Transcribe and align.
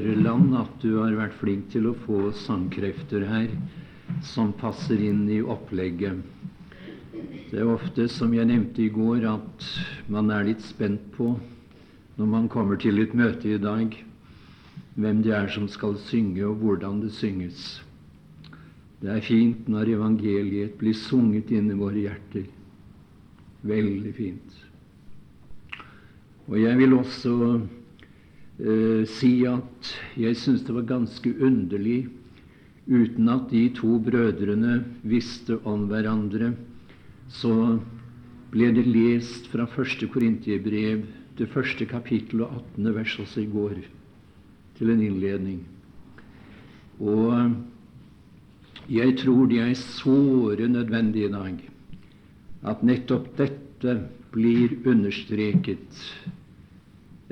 Ørland 0.00 0.54
at 0.58 0.74
du 0.82 0.96
har 0.98 1.14
vært 1.18 1.36
flink 1.40 1.70
til 1.72 1.88
å 1.90 1.96
få 2.04 2.30
sangkrefter 2.44 3.26
her 3.28 3.50
som 4.24 4.52
passer 4.58 5.00
inn 5.00 5.24
i 5.32 5.40
opplegget. 5.40 6.22
Det 7.50 7.60
er 7.62 7.70
ofte, 7.70 8.08
som 8.10 8.32
jeg 8.34 8.48
nevnte 8.50 8.82
i 8.82 8.90
går, 8.92 9.26
at 9.30 9.68
man 10.10 10.32
er 10.34 10.48
litt 10.48 10.64
spent 10.64 11.04
på 11.14 11.34
når 12.18 12.30
man 12.30 12.48
kommer 12.50 12.78
til 12.78 13.00
et 13.02 13.14
møte 13.14 13.50
i 13.50 13.60
dag, 13.62 13.94
hvem 14.94 15.22
det 15.22 15.34
er 15.34 15.48
som 15.50 15.66
skal 15.70 15.96
synge, 16.06 16.44
og 16.46 16.62
hvordan 16.62 17.00
det 17.02 17.12
synges. 17.14 17.62
Det 19.02 19.10
er 19.10 19.24
fint 19.24 19.66
når 19.68 19.96
evangeliet 19.96 20.76
blir 20.80 20.94
sunget 20.96 21.50
inn 21.54 21.72
i 21.72 21.78
våre 21.78 22.06
hjerter. 22.06 22.46
Veldig 23.66 24.12
fint. 24.16 24.60
Og 26.48 26.58
jeg 26.60 26.78
vil 26.78 26.94
også 26.96 27.34
eh, 28.58 29.02
si 29.08 29.46
at 29.48 29.90
jeg 30.20 30.36
syns 30.38 30.64
det 30.66 30.76
var 30.76 30.86
ganske 30.88 31.34
underlig, 31.40 32.06
uten 32.86 33.28
at 33.32 33.48
de 33.50 33.68
to 33.74 33.98
brødrene 33.98 34.82
visste 35.02 35.58
om 35.64 35.86
hverandre, 35.88 36.52
så 37.32 37.80
ble 38.52 38.70
det 38.76 38.86
lest 38.86 39.48
fra 39.50 39.66
første 39.66 40.06
Korintiebrev, 40.12 41.06
det 41.34 41.50
første 41.50 41.86
kapittel 41.90 42.44
og 42.44 42.60
18. 42.76 42.94
vers 42.94 43.18
også 43.18 43.40
i 43.42 43.50
går, 43.50 43.78
til 44.78 44.90
en 44.92 45.02
innledning. 45.02 45.64
Og 47.00 47.56
jeg 48.90 49.16
tror 49.18 49.48
det 49.50 49.62
er 49.64 49.74
såre 49.74 50.68
nødvendig 50.68 51.24
i 51.24 51.32
dag 51.32 51.56
at 52.64 52.84
nettopp 52.84 53.32
dette 53.38 53.96
blir 54.34 54.76
understreket. 54.88 56.00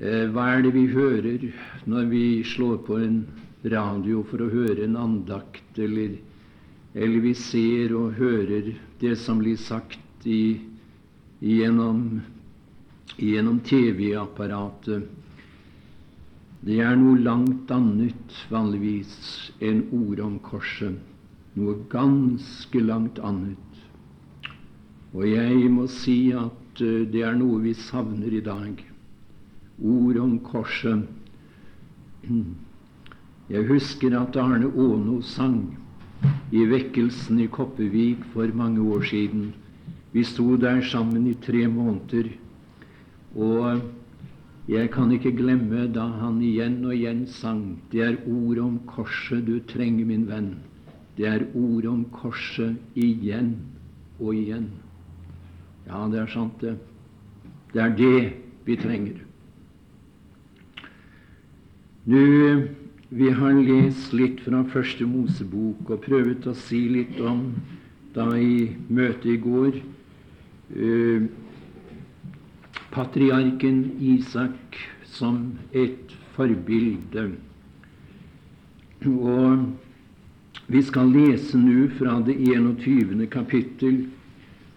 Eh, 0.03 0.27
hva 0.35 0.49
er 0.51 0.65
det 0.67 0.75
vi 0.75 0.89
hører 0.91 1.47
når 1.87 2.11
vi 2.11 2.27
slår 2.43 2.81
på 2.89 2.99
en 2.99 3.23
radio 3.63 4.25
for 4.27 4.43
å 4.43 4.51
høre 4.51 4.83
en 4.83 4.99
andakt, 4.99 5.79
eller, 5.79 6.17
eller 6.95 7.23
vi 7.23 7.35
ser 7.39 7.95
og 7.95 8.19
hører 8.19 8.73
det 8.99 9.15
som 9.23 9.39
blir 9.39 9.61
sagt 9.63 10.27
i, 10.27 10.59
gjennom 11.39 12.23
gjennom 13.19 13.61
TV-apparatet. 13.61 15.03
Det 16.63 16.79
er 16.81 16.95
noe 16.97 17.19
langt 17.19 17.71
annet 17.75 18.37
vanligvis 18.51 19.15
enn 19.63 19.85
ordet 19.93 20.25
om 20.25 20.39
korset. 20.43 20.95
Noe 21.59 21.77
ganske 21.93 22.81
langt 22.81 23.19
annet. 23.23 23.83
Og 25.13 25.27
jeg 25.29 25.69
må 25.71 25.87
si 25.91 26.33
at 26.33 26.81
eh, 26.81 27.05
det 27.13 27.27
er 27.27 27.37
noe 27.37 27.61
vi 27.61 27.75
savner 27.77 28.33
i 28.33 28.41
dag. 28.45 28.92
Ord 29.83 30.17
om 30.17 30.39
korset. 30.39 31.09
Jeg 33.51 33.67
husker 33.69 34.15
at 34.21 34.37
Arne 34.37 34.71
Aano 34.71 35.21
sang 35.21 35.77
i 36.53 36.63
vekkelsen 36.71 37.41
i 37.43 37.49
Koppevik 37.51 38.23
for 38.33 38.47
mange 38.55 38.81
år 38.81 39.03
siden. 39.11 39.53
Vi 40.13 40.25
sto 40.25 40.57
der 40.57 40.81
sammen 40.81 41.27
i 41.27 41.35
tre 41.35 41.67
måneder 41.67 42.31
og 43.35 43.81
jeg 44.69 44.91
kan 44.91 45.13
ikke 45.13 45.33
glemme 45.37 45.87
da 45.93 46.05
han 46.21 46.41
igjen 46.45 46.85
og 46.85 46.95
igjen 46.95 47.25
sang 47.27 47.81
Det 47.93 48.03
er 48.05 48.17
ord 48.29 48.59
om 48.59 48.79
korset 48.87 49.47
du 49.47 49.59
trenger, 49.59 50.05
min 50.05 50.29
venn. 50.29 50.55
Det 51.17 51.27
er 51.27 51.47
ord 51.55 51.87
om 51.87 52.05
korset 52.13 52.77
igjen 52.95 53.57
og 54.21 54.35
igjen. 54.37 54.71
Ja, 55.87 56.07
det 56.09 56.21
er 56.21 56.31
sant, 56.31 56.61
det. 56.61 56.77
Det 57.73 57.83
er 57.83 57.97
det 57.97 58.33
vi 58.65 58.77
trenger. 58.77 59.19
Nå, 62.05 62.63
Vi 63.13 63.29
har 63.31 63.53
lest 63.53 64.15
litt 64.17 64.41
fra 64.43 64.63
Første 64.73 65.05
Mosebok 65.07 65.91
og 65.93 66.01
prøvd 66.03 66.49
å 66.51 66.55
si 66.57 66.81
litt 66.91 67.19
om 67.21 67.43
da 68.17 68.25
i 68.35 68.73
møtet 68.89 69.29
i 69.29 69.37
går 69.39 69.77
uh, 69.77 71.27
patriarken 72.91 73.79
Isak 74.01 74.81
som 75.13 75.53
et 75.71 76.17
forbilde. 76.35 77.29
Og 79.07 80.67
vi 80.73 80.83
skal 80.89 81.13
lese 81.13 81.61
nå 81.61 81.87
fra 82.01 82.17
det 82.27 82.35
21. 82.41 83.29
kapittel, 83.31 84.07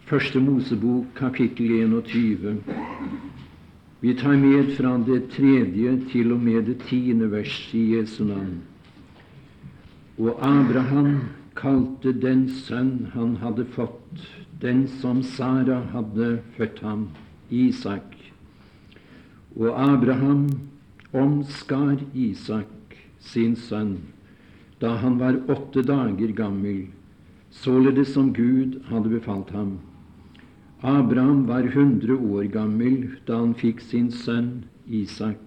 Første 0.06 0.44
Mosebok, 0.44 1.10
kapittel 1.18 1.74
21. 1.90 2.60
Vi 4.06 4.14
tar 4.14 4.36
med 4.38 4.68
fra 4.78 4.98
det 5.02 5.32
tredje 5.34 5.92
til 6.12 6.34
og 6.36 6.42
med 6.46 6.68
det 6.70 6.76
tiende 6.86 7.26
vers 7.32 7.54
i 7.74 7.80
Jesu 7.96 8.20
navn. 8.28 8.60
Og 10.22 10.44
Abraham 10.46 11.08
kalte 11.58 12.14
den 12.14 12.44
sønn 12.54 13.08
han 13.16 13.32
hadde 13.42 13.66
fått, 13.74 14.28
den 14.62 14.84
som 15.02 15.24
Sara 15.26 15.80
hadde 15.96 16.28
født 16.54 16.84
ham, 16.86 17.08
Isak. 17.50 18.14
Og 19.58 19.74
Abraham 19.74 20.46
omskar 21.10 21.98
Isak, 22.14 23.00
sin 23.18 23.58
sønn, 23.58 23.98
da 24.86 25.00
han 25.02 25.18
var 25.18 25.42
åtte 25.50 25.82
dager 25.82 26.38
gammel, 26.44 26.86
således 27.50 28.14
som 28.14 28.30
Gud 28.38 28.84
hadde 28.94 29.18
befalt 29.18 29.50
ham. 29.50 29.80
Abraham 30.86 31.48
var 31.48 31.66
hundre 31.74 32.14
år 32.14 32.44
gammel 32.54 32.98
da 33.26 33.40
han 33.40 33.56
fikk 33.58 33.80
sin 33.82 34.12
sønn 34.14 34.68
Isak. 34.86 35.42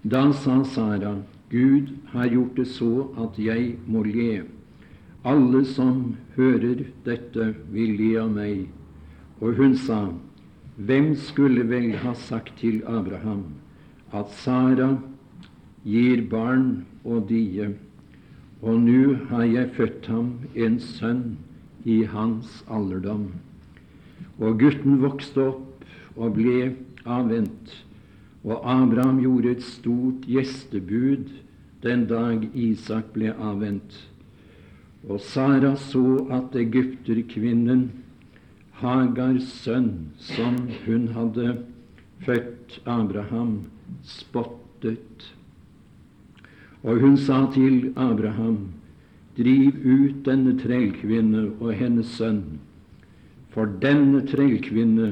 Da 0.00 0.22
sa 0.32 0.62
Sara, 0.64 1.18
Gud 1.52 1.92
har 2.14 2.32
gjort 2.32 2.56
det 2.56 2.66
så 2.72 3.10
at 3.20 3.36
jeg 3.36 3.74
må 3.84 4.06
le. 4.08 4.46
Alle 5.24 5.60
som 5.68 6.16
hører 6.38 6.86
dette, 7.04 7.50
vil 7.76 7.92
le 8.00 8.10
av 8.22 8.32
meg. 8.32 8.64
Og 9.44 9.60
hun 9.60 9.76
sa, 9.76 10.00
hvem 10.76 11.12
skulle 11.28 11.68
vel 11.68 11.92
ha 12.00 12.16
sagt 12.16 12.56
til 12.64 12.80
Abraham 12.88 13.46
at 14.16 14.32
Sara 14.40 14.94
gir 15.84 16.24
barn 16.32 16.86
og 17.04 17.28
die, 17.28 17.74
og 18.64 18.80
nå 18.80 19.16
har 19.28 19.44
jeg 19.44 19.74
født 19.76 20.06
ham 20.08 20.38
en 20.56 20.80
sønn 20.80 21.26
i 21.84 22.04
hans 22.08 22.62
alderdom. 22.64 23.28
Og 24.40 24.58
gutten 24.60 25.00
vokste 25.02 25.48
opp 25.50 25.84
og 26.16 26.36
ble 26.36 26.74
avvent, 27.04 27.72
og 28.44 28.60
Abraham 28.68 29.20
gjorde 29.22 29.54
et 29.54 29.64
stort 29.64 30.26
gjestebud 30.28 31.30
den 31.84 32.06
dag 32.08 32.44
Isak 32.54 33.12
ble 33.14 33.32
avvent. 33.32 33.96
Og 35.08 35.20
Sara 35.20 35.74
så 35.76 36.24
at 36.32 36.56
egypterkvinnen 36.56 37.88
Hagars 38.80 39.48
sønn, 39.62 40.10
som 40.18 40.56
hun 40.84 41.08
hadde 41.14 41.58
født 42.24 42.80
Abraham, 42.88 43.66
spottet. 44.02 45.28
Og 46.82 47.00
hun 47.00 47.16
sa 47.20 47.44
til 47.54 47.92
Abraham, 47.96 48.74
driv 49.36 49.76
ut 49.84 50.24
denne 50.26 50.56
trellkvinne 50.60 51.46
og 51.60 51.72
hennes 51.78 52.10
sønn, 52.18 52.58
for 53.54 53.70
denne 53.82 54.24
trellkvinne 54.28 55.10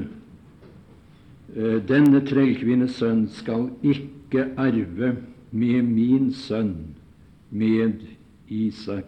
eh, 1.55 1.77
denne 1.89 2.23
trellkvinnes 2.27 2.99
sønn 2.99 3.27
skal 3.31 3.69
ikke 3.81 4.49
arve 4.59 5.15
med 5.53 5.93
min 5.93 6.33
sønn, 6.33 6.75
med 7.53 8.01
Isak. 8.49 9.05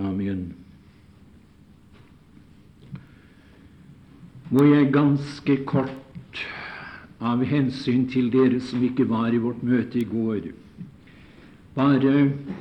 Amen. 0.00 0.48
må 4.50 4.64
jeg 4.66 4.90
ganske 4.94 5.56
kort, 5.66 6.40
av 7.20 7.42
hensyn 7.44 8.06
til 8.10 8.30
dere 8.32 8.58
som 8.64 8.82
ikke 8.82 9.04
var 9.10 9.34
i 9.36 9.40
vårt 9.42 9.60
møte 9.62 10.00
i 10.00 10.06
går, 10.08 10.48
bare 11.76 12.14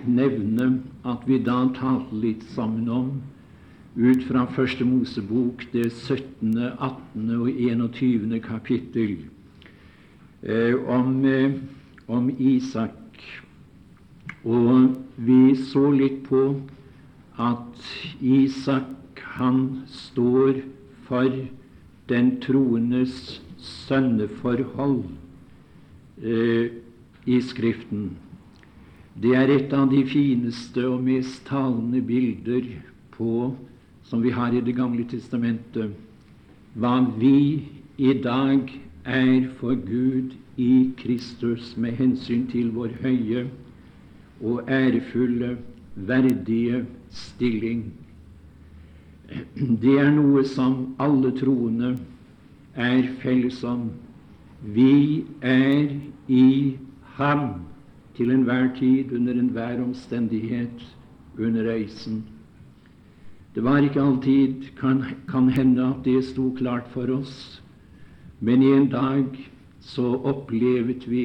nevne 0.06 0.68
at 1.07 1.24
vi 1.25 1.39
da 1.45 1.62
talte 1.77 2.19
litt 2.19 2.44
sammen 2.54 2.89
om, 2.94 3.07
ut 3.95 4.24
fra 4.27 4.45
Første 4.45 4.86
Mosebok, 4.86 5.65
det 5.74 5.91
17., 5.91 6.57
18. 6.57 7.30
og 7.39 7.50
21. 7.50 8.39
kapittel, 8.39 9.18
eh, 10.44 10.75
om, 10.88 11.25
eh, 11.25 11.51
om 12.07 12.30
Isak. 12.39 12.94
Og 14.45 14.95
vi 15.18 15.56
så 15.56 15.91
litt 15.91 16.24
på 16.30 16.62
at 17.38 17.91
Isak, 18.21 18.86
han 19.39 19.83
står 19.88 20.62
for 21.07 21.30
den 22.09 22.39
troendes 22.41 23.41
sønneforhold 23.57 25.03
eh, 26.24 26.71
i 27.25 27.41
Skriften. 27.41 28.18
Det 29.19 29.36
er 29.36 29.51
et 29.51 29.74
av 29.75 29.89
de 29.91 30.03
fineste 30.07 30.86
og 30.88 31.03
mest 31.03 31.44
talende 31.50 32.01
bilder 32.01 32.63
på, 33.12 33.56
som 34.10 34.24
vi 34.24 34.32
har 34.34 34.54
i 34.54 34.62
Det 34.66 34.76
gamle 34.76 35.06
testamentet, 35.06 35.94
hva 36.74 36.98
vi 37.20 37.70
i 37.98 38.14
dag 38.24 38.72
er 39.06 39.48
for 39.60 39.76
Gud 39.76 40.34
i 40.58 40.92
Kristus 40.98 41.76
med 41.78 41.98
hensyn 42.00 42.48
til 42.50 42.72
vår 42.74 42.96
høye 43.04 43.46
og 44.42 44.70
ærefulle, 44.70 45.58
verdige 45.96 46.86
stilling. 47.10 47.84
Det 49.54 49.96
er 50.00 50.12
noe 50.16 50.44
som 50.48 50.96
alle 51.00 51.32
troende 51.38 51.94
er 52.74 53.10
felles 53.22 53.62
om. 53.64 53.90
Vi 54.64 55.26
er 55.42 55.94
i 56.28 56.78
Ham 57.20 57.62
til 58.16 58.32
enhver 58.32 58.72
tid, 58.80 59.12
under 59.14 59.34
enhver 59.34 59.84
omstendighet, 59.84 60.86
under 61.38 61.68
reisen. 61.68 62.24
Det 63.60 63.66
var 63.66 63.84
ikke 63.84 64.00
alltid 64.00 64.70
kan, 64.80 65.02
kan 65.28 65.50
hende 65.52 65.84
at 65.84 66.06
det 66.06 66.22
sto 66.24 66.46
klart 66.56 66.86
for 66.94 67.10
oss, 67.12 67.60
men 68.40 68.62
i 68.64 68.70
en 68.72 68.86
dag 68.88 69.34
så 69.84 70.14
opplevet 70.16 71.04
vi 71.12 71.24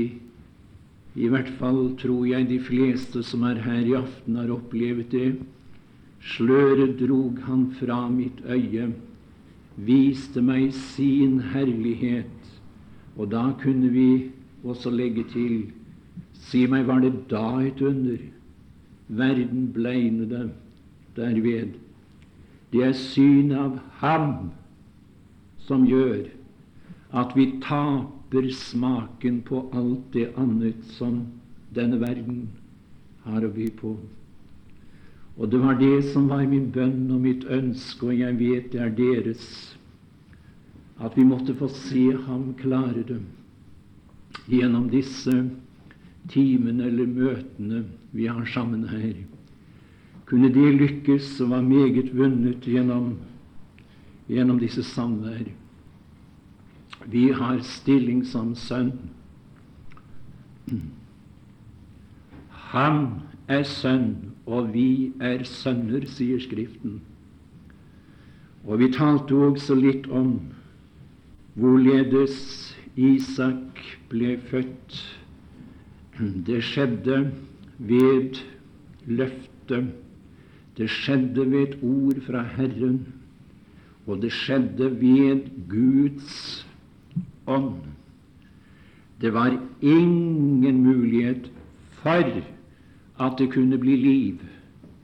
i 1.15 1.29
hvert 1.31 1.53
fall 1.61 1.93
tror 2.01 2.25
jeg 2.27 2.49
de 2.49 2.59
fleste 2.59 3.23
som 3.23 3.45
er 3.47 3.61
her 3.63 3.87
i 3.87 3.95
aften, 3.95 4.35
har 4.35 4.51
opplevd 4.51 5.13
det. 5.13 5.29
Sløret 6.35 6.99
drog 6.99 7.39
han 7.47 7.69
fra 7.79 8.01
mitt 8.11 8.43
øye, 8.51 8.89
viste 9.79 10.43
meg 10.43 10.75
sin 10.75 11.39
herlighet. 11.55 12.51
Og 13.15 13.31
da 13.31 13.45
kunne 13.63 13.93
vi 13.95 14.09
også 14.65 14.91
legge 14.91 15.23
til 15.31 15.71
Si 16.51 16.67
meg, 16.67 16.89
var 16.91 16.99
det 17.07 17.15
da 17.31 17.47
et 17.63 17.79
under? 17.79 18.19
Verden 19.07 19.71
blegnede 19.71 20.49
derved. 21.15 21.84
Det 22.75 22.82
er 22.82 22.97
synet 22.99 23.55
av 23.55 23.75
Ham 24.00 24.31
som 25.62 25.85
gjør 25.87 26.25
at 27.15 27.37
vi 27.38 27.47
taper 27.62 28.49
smaken 28.50 29.37
på 29.47 29.61
alt 29.79 30.09
det 30.17 30.32
annet 30.35 30.81
som 30.97 31.21
denne 31.76 32.00
verden 32.03 32.49
har 33.23 33.47
å 33.47 33.53
by 33.55 33.69
på. 33.79 33.93
Og 35.38 35.50
det 35.50 35.61
var 35.62 35.79
det 35.79 36.03
som 36.11 36.26
var 36.31 36.43
min 36.50 36.67
bønn 36.75 37.06
og 37.15 37.23
mitt 37.23 37.47
ønske, 37.47 38.11
og 38.11 38.19
jeg 38.19 38.38
vet 38.43 38.73
det 38.75 38.82
er 38.82 38.93
deres, 38.99 39.47
at 40.99 41.15
vi 41.15 41.26
måtte 41.26 41.55
få 41.59 41.71
se 41.71 42.09
ham 42.26 42.53
klare 42.59 43.06
det 43.06 43.21
gjennom 44.50 44.91
disse 44.91 45.35
timene 46.31 46.91
eller 46.91 47.06
møtene 47.06 47.85
vi 48.11 48.26
har 48.26 48.44
sammen 48.50 48.87
her. 48.91 49.15
Kunne 50.26 50.49
det 50.55 50.75
lykkes, 50.75 51.37
som 51.37 51.50
var 51.50 51.62
meget 51.62 52.15
vunnet 52.17 52.65
gjennom, 52.65 53.15
gjennom 54.29 54.59
disse 54.59 54.82
samvær. 54.82 55.44
Vi 57.06 57.29
har 57.32 57.61
stilling 57.61 58.25
som 58.26 58.55
sønn. 58.56 58.93
Han 62.73 63.03
er 63.49 63.67
sønn, 63.69 64.15
og 64.47 64.73
vi 64.73 65.12
er 65.21 65.44
sønner, 65.44 66.06
sier 66.09 66.41
Skriften. 66.41 67.03
Og 68.65 68.81
vi 68.81 68.88
talte 68.93 69.37
også 69.37 69.76
litt 69.76 70.09
om 70.09 70.38
hvorledes 71.61 72.38
Isak 72.97 73.82
ble 74.09 74.38
født. 74.49 74.97
Det 76.47 76.62
skjedde 76.65 77.19
ved 77.76 78.41
løftet. 79.05 79.93
Det 80.76 80.88
skjedde 80.91 81.50
ved 81.50 81.61
et 81.69 81.76
ord 81.82 82.21
fra 82.26 82.43
Herren, 82.56 83.06
og 84.06 84.23
det 84.23 84.32
skjedde 84.32 84.91
ved 85.00 85.44
Guds 85.71 86.67
ånd. 87.47 87.85
Det 89.21 89.32
var 89.32 89.55
ingen 89.81 90.82
mulighet 90.82 91.50
for 92.03 92.43
at 93.21 93.38
det 93.38 93.53
kunne 93.53 93.79
bli 93.79 93.97
liv 93.97 94.43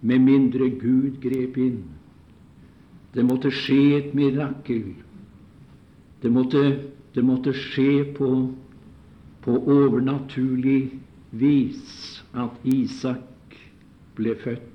med 0.01 0.19
mindre 0.19 0.71
Gud 0.71 1.21
grep 1.23 1.57
inn. 1.57 1.85
Det 3.15 3.25
måtte 3.27 3.51
skje 3.55 3.99
et 3.99 4.15
mirakel. 4.15 4.93
Det 6.23 6.33
måtte, 6.33 6.65
det 7.15 7.25
måtte 7.25 7.55
skje 7.57 8.05
på, 8.17 8.31
på 9.43 9.57
overnaturlig 9.57 10.91
vis 11.31 12.21
at 12.35 12.59
Isak 12.65 13.57
ble 14.19 14.35
født. 14.45 14.70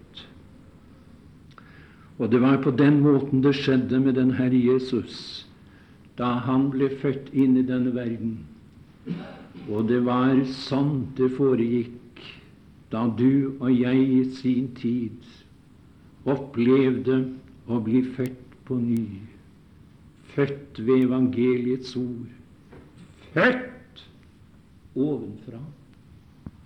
Og 2.17 2.31
det 2.31 2.39
var 2.41 2.61
på 2.63 2.71
den 2.71 3.01
måten 3.03 3.43
det 3.43 3.55
skjedde 3.59 3.99
med 3.99 4.15
den 4.15 4.31
Herre 4.37 4.59
Jesus 4.59 5.43
da 6.15 6.29
han 6.45 6.69
ble 6.71 6.87
født 7.01 7.33
inn 7.35 7.57
i 7.59 7.65
denne 7.67 7.91
verden. 7.91 8.37
Og 9.67 9.89
det 9.89 9.99
var 10.05 10.37
sånn 10.47 11.09
det 11.17 11.27
foregikk 11.35 12.21
da 12.93 13.01
du 13.19 13.57
og 13.59 13.67
jeg 13.73 13.99
i 13.99 14.21
sin 14.37 14.69
tid 14.79 15.27
opplevde 16.23 17.17
å 17.67 17.81
bli 17.83 17.99
født 18.15 18.55
på 18.63 18.77
ny. 18.79 19.03
Født 20.31 20.79
ved 20.79 21.03
evangeliets 21.09 21.91
ord. 21.99 22.31
Født 23.33 24.05
ovenfra, 24.95 25.59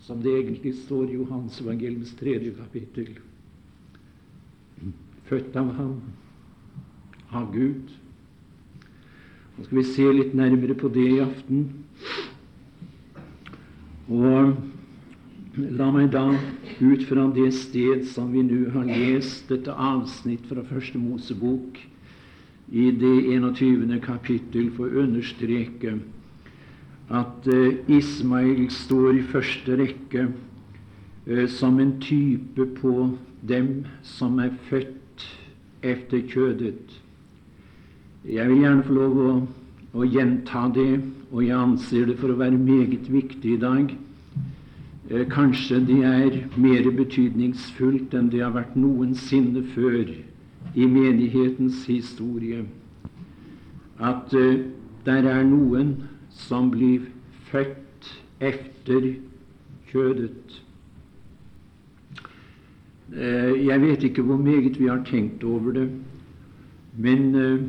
som 0.06 0.22
det 0.22 0.36
egentlig 0.44 0.76
står 0.84 1.10
i 1.10 1.18
Johans 1.18 1.58
evangeliums 1.64 2.14
tredje 2.22 2.54
kapittel 2.60 3.18
født 5.30 5.56
av 5.60 5.74
ham, 5.78 5.96
av 7.32 7.52
Gud. 7.54 7.94
Nå 9.58 9.68
skal 9.68 9.78
vi 9.78 9.86
se 9.86 10.08
litt 10.16 10.34
nærmere 10.38 10.76
på 10.80 10.90
det 10.94 11.06
i 11.06 11.22
aften. 11.22 11.66
Og 14.10 14.56
la 15.80 15.90
meg 15.94 16.10
da 16.14 16.26
ut 16.80 17.04
fra 17.10 17.28
det 17.36 17.50
sted 17.58 18.06
som 18.10 18.32
vi 18.34 18.44
nå 18.48 18.70
har 18.74 18.88
lest 18.90 19.52
dette 19.52 19.74
avsnitt 19.74 20.48
fra 20.50 20.64
Første 20.66 21.02
Mosebok, 21.02 21.78
i 22.70 22.92
det 22.94 23.16
21. 23.26 23.96
kapittel, 24.04 24.70
få 24.78 24.86
understreke 25.02 25.96
at 27.10 27.48
uh, 27.50 27.74
Ismail 27.90 28.68
står 28.70 29.18
i 29.18 29.26
første 29.26 29.78
rekke 29.80 30.28
uh, 30.30 31.48
som 31.50 31.80
en 31.82 31.96
type 32.02 32.68
på 32.78 32.94
dem 33.42 33.88
som 34.06 34.38
er 34.44 34.54
født 34.70 34.99
efter 35.82 36.22
kjødet. 36.28 37.00
Jeg 38.26 38.50
vil 38.50 38.62
gjerne 38.64 38.84
få 38.84 38.94
lov 38.94 39.20
å, 39.24 39.34
å, 39.96 40.06
gjenta 40.06 40.66
det, 40.76 41.00
og 41.32 41.44
jeg 41.46 41.56
anser 41.56 42.10
det 42.10 42.18
for 42.20 42.34
å 42.34 42.40
være 42.40 42.60
meget 42.60 43.08
viktig 43.12 43.56
i 43.56 43.62
dag. 43.62 43.94
Eh, 45.10 45.26
kanskje 45.32 45.80
det 45.88 46.02
er 46.06 46.42
mer 46.60 46.90
betydningsfullt 46.98 48.14
enn 48.18 48.30
det 48.34 48.44
har 48.44 48.54
vært 48.58 48.76
noensinne 48.78 49.64
før 49.74 50.12
i 50.76 50.86
menighetens 50.86 51.86
historie. 51.88 52.66
At 54.00 54.36
eh, 54.36 54.66
der 55.08 55.30
er 55.32 55.46
noen 55.48 55.96
som 56.36 56.70
blir 56.74 57.08
født 57.50 58.12
efter 58.40 59.14
kjødet. 59.90 60.60
Eh, 63.16 63.66
jeg 63.66 63.82
vet 63.82 64.04
ikke 64.04 64.22
hvor 64.22 64.38
meget 64.38 64.80
vi 64.80 64.88
har 64.88 65.02
tenkt 65.06 65.44
over 65.44 65.72
det, 65.72 65.90
men 66.98 67.36
eh, 67.36 67.62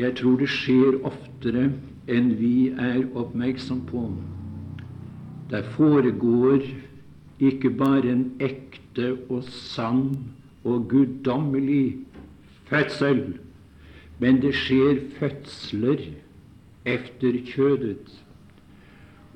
jeg 0.00 0.16
tror 0.16 0.38
det 0.40 0.48
skjer 0.48 1.02
oftere 1.04 1.66
enn 2.08 2.30
vi 2.38 2.70
er 2.72 3.02
oppmerksom 3.12 3.82
på. 3.90 4.06
Der 5.50 5.68
foregår 5.76 6.64
ikke 7.40 7.70
bare 7.70 8.08
en 8.08 8.24
ekte 8.40 9.18
og 9.28 9.44
sann 9.44 10.16
og 10.64 10.88
guddommelig 10.88 11.98
fødsel, 12.64 13.36
men 14.18 14.40
det 14.40 14.54
skjer 14.56 15.02
fødsler 15.18 16.08
efter 16.84 17.36
kjødet. 17.52 18.08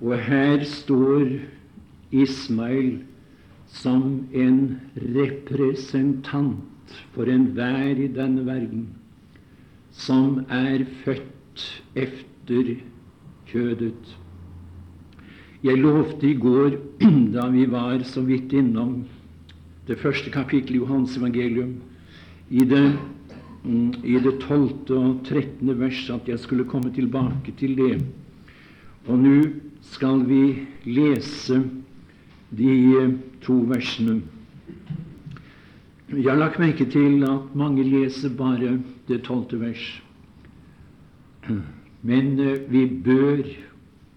Og 0.00 0.18
her 0.18 0.64
står 0.64 1.36
Ismail 2.12 3.02
som 3.68 4.26
en 4.32 4.80
representant 4.96 6.96
for 7.14 7.28
enhver 7.28 8.00
i 8.00 8.08
denne 8.08 8.46
verden 8.46 8.86
som 9.98 10.44
er 10.48 10.84
født 11.04 11.64
efter 11.98 12.74
kjødet. 13.48 14.16
Jeg 15.64 15.80
lovte 15.82 16.28
i 16.28 16.36
går, 16.38 16.76
da 17.34 17.48
vi 17.50 17.66
var 17.70 18.04
så 18.06 18.22
vidt 18.22 18.54
innom 18.54 19.00
det 19.88 19.98
første 19.98 20.30
kapittelet 20.30 20.76
i 20.76 20.82
Johans 20.82 21.16
evangelium, 21.18 21.78
i 22.50 22.62
det, 22.68 22.84
mm, 23.64 24.04
i 24.04 24.20
det 24.22 24.36
12. 24.44 24.92
og 24.94 25.24
13. 25.26 25.72
vers, 25.80 26.04
at 26.14 26.28
jeg 26.28 26.38
skulle 26.38 26.68
komme 26.68 26.92
tilbake 26.94 27.56
til 27.58 27.74
det. 27.76 27.98
Og 29.08 29.18
nå 29.18 29.40
skal 29.82 30.22
vi 30.28 30.68
lese 30.86 31.64
de 32.50 33.18
to 33.44 33.54
versene. 33.68 34.22
Jeg 36.08 36.30
har 36.30 36.38
lagt 36.40 36.58
merke 36.58 36.86
til 36.88 37.24
at 37.28 37.54
mange 37.54 37.84
leser 37.84 38.32
bare 38.32 38.78
det 39.08 39.22
tolvte 39.26 39.60
vers. 39.60 40.02
Men 42.02 42.38
eh, 42.40 42.60
vi 42.72 42.86
bør, 43.04 43.42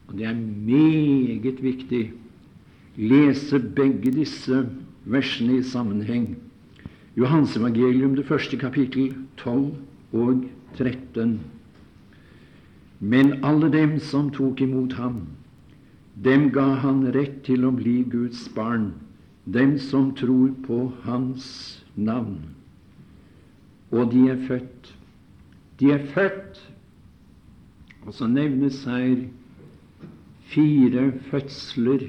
og 0.08 0.18
det 0.18 0.26
er 0.26 0.36
meget 0.36 1.64
viktig, 1.64 2.12
lese 2.96 3.60
begge 3.60 4.12
disse 4.12 4.66
versene 5.06 5.58
i 5.58 5.64
sammenheng. 5.64 6.38
Johans 7.18 7.58
evangelium, 7.58 8.16
det 8.16 8.26
første 8.26 8.58
kapittel, 8.58 9.16
12 9.38 9.76
og 10.14 10.46
13. 10.78 11.40
Men 13.00 13.34
alle 13.44 13.72
dem 13.72 14.00
som 14.00 14.30
tok 14.32 14.62
imot 14.62 14.94
ham, 14.94 15.26
dem 16.24 16.50
ga 16.54 16.68
han 16.84 17.06
rett 17.16 17.42
til 17.48 17.66
å 17.66 17.74
bli 17.74 18.02
Guds 18.10 18.48
barn, 18.56 18.92
dem 19.46 19.78
som 19.82 20.12
tror 20.18 20.52
på 20.68 20.84
Hans 21.06 21.46
navn. 21.96 22.40
Og 23.92 24.12
de 24.14 24.28
er 24.32 24.44
født. 24.48 24.94
De 25.82 25.90
er 25.96 26.06
født 26.14 26.62
og 28.06 28.16
så 28.18 28.28
nevnes 28.28 28.82
her 28.90 29.28
fire 30.52 31.12
fødsler. 31.30 32.08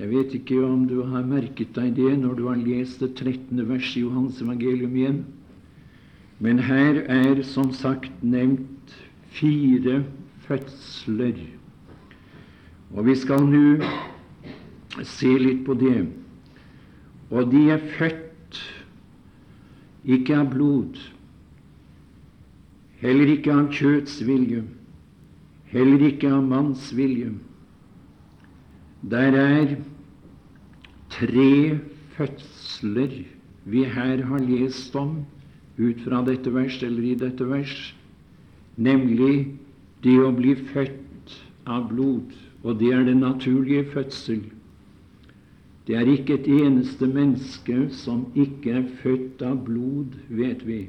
Jeg 0.00 0.08
vet 0.10 0.34
ikke 0.38 0.62
om 0.64 0.86
du 0.88 1.02
har 1.12 1.26
merket 1.28 1.74
deg 1.76 1.92
det 1.98 2.14
når 2.22 2.38
du 2.38 2.46
har 2.48 2.60
lest 2.60 3.02
det 3.04 3.12
13. 3.18 3.60
verset 3.68 4.00
i 4.00 4.04
Johans 4.06 4.40
evangelium 4.40 4.96
igjen. 4.96 5.20
Men 6.40 6.62
her 6.64 7.02
er 7.12 7.42
som 7.44 7.72
sagt 7.76 8.22
nevnt 8.24 8.94
fire 9.36 10.00
fødsler. 10.46 11.36
Og 12.96 13.06
vi 13.06 13.14
skal 13.18 13.46
nå 13.46 13.78
se 15.06 15.30
litt 15.38 15.62
på 15.66 15.76
det. 15.78 16.02
Og 17.30 17.52
de 17.52 17.68
er 17.70 17.86
født 17.98 18.58
ikke 20.10 20.40
av 20.40 20.50
blod, 20.50 20.98
heller 23.00 23.32
ikke 23.36 23.54
av 23.54 23.68
kjøtts 23.76 24.18
vilje 24.26 24.64
heller 25.70 26.02
ikke 26.08 26.30
av 26.34 26.42
manns 26.46 26.90
vilje. 26.96 27.32
Der 29.10 29.36
er 29.38 29.76
tre 31.10 31.78
fødsler 32.16 33.14
vi 33.70 33.84
her 33.86 34.24
har 34.28 34.42
lest 34.44 34.96
om 34.98 35.22
ut 35.78 36.02
fra 36.04 36.20
dette 36.26 36.52
vers, 36.52 36.80
eller 36.82 37.06
i 37.12 37.16
dette 37.16 37.46
vers, 37.48 37.74
nemlig 38.76 39.56
det 40.04 40.18
å 40.20 40.32
bli 40.34 40.56
født 40.72 41.36
av 41.70 41.88
blod, 41.92 42.34
og 42.62 42.78
det 42.80 42.92
er 42.92 43.04
den 43.04 43.22
naturlige 43.24 43.84
fødsel. 43.92 44.44
Det 45.86 45.96
er 45.96 46.06
ikke 46.12 46.34
et 46.34 46.48
eneste 46.48 47.06
menneske 47.06 47.88
som 47.90 48.26
ikke 48.36 48.70
er 48.70 48.88
født 49.02 49.42
av 49.42 49.64
blod, 49.64 50.12
vet 50.28 50.66
vi. 50.66 50.80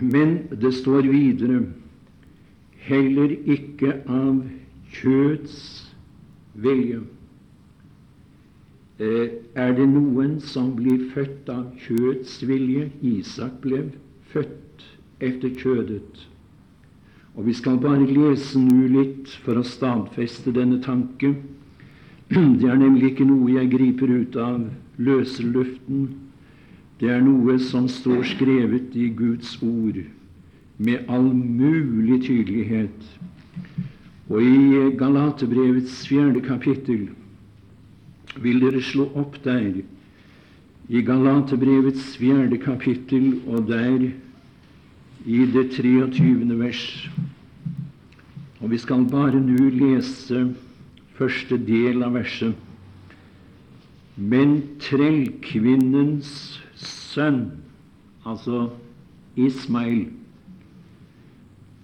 Men 0.00 0.38
det 0.62 0.74
står 0.74 1.10
videre 1.10 1.64
heller 2.86 3.34
ikke 3.44 3.98
av 4.08 4.44
kjøds 5.00 5.58
vilje. 6.54 7.02
Eh, 9.00 9.28
er 9.54 9.74
det 9.76 9.88
noen 9.88 10.38
som 10.44 10.72
blir 10.76 11.08
født 11.14 11.48
av 11.52 11.66
kjøds 11.84 12.40
vilje? 12.46 12.90
Isak 13.02 13.60
ble 13.64 13.86
født 14.32 14.84
etter 15.20 15.54
kjødet. 15.56 16.26
Og 17.40 17.46
Vi 17.46 17.54
skal 17.56 17.78
bare 17.80 18.04
lese 18.04 18.60
nå 18.60 18.82
litt 18.92 19.30
for 19.40 19.56
å 19.56 19.64
stadfeste 19.64 20.52
denne 20.52 20.76
tanke. 20.84 21.30
Det 22.28 22.68
er 22.68 22.76
nemlig 22.76 23.14
ikke 23.14 23.24
noe 23.24 23.54
jeg 23.54 23.70
griper 23.72 24.12
ut 24.12 24.36
av 24.36 24.66
løse 25.00 25.46
luften. 25.48 26.02
Det 27.00 27.08
er 27.08 27.24
noe 27.24 27.56
som 27.64 27.88
står 27.88 28.26
skrevet 28.34 28.92
i 28.92 29.08
Guds 29.16 29.54
ord 29.64 30.02
med 30.76 31.08
all 31.08 31.32
mulig 31.32 32.20
tydelighet. 32.28 33.08
Og 34.28 34.44
i 34.44 34.92
Galaterbrevets 35.00 36.02
fjerde 36.12 36.44
kapittel 36.44 37.08
vil 38.36 38.60
dere 38.60 38.84
slå 38.84 39.08
opp 39.16 39.40
der, 39.48 39.80
i 40.92 41.00
Galaterbrevets 41.08 42.18
fjerde 42.20 42.60
kapittel, 42.60 43.38
og 43.48 43.64
der 43.72 44.10
i 45.26 45.44
det 45.46 45.70
23. 45.76 46.58
vers. 46.58 47.10
Og 48.60 48.70
vi 48.70 48.78
skal 48.78 49.06
bare 49.10 49.40
nå 49.40 49.70
lese 49.74 50.46
første 51.18 51.58
del 51.58 52.04
av 52.04 52.16
verset. 52.18 52.54
Men 54.16 54.58
trellkvinnens 54.80 56.60
sønn, 56.76 57.44
altså 58.28 58.68
Ismail, 59.40 60.08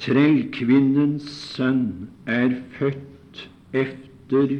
Trellkvinnens 0.06 1.24
sønn 1.56 2.08
er 2.28 2.52
født 2.76 3.46
efter 3.72 4.52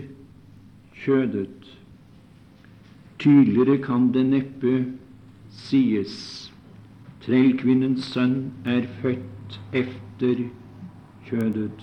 kjødet. 1.05 1.69
Tydeligere 3.21 3.77
kan 3.85 4.09
det 4.15 4.25
neppe 4.27 4.73
sies. 5.53 6.46
Trellkvinnens 7.27 8.07
sønn 8.13 8.53
er 8.63 8.85
født 9.01 9.57
efter 9.75 10.45
kjødet. 11.27 11.81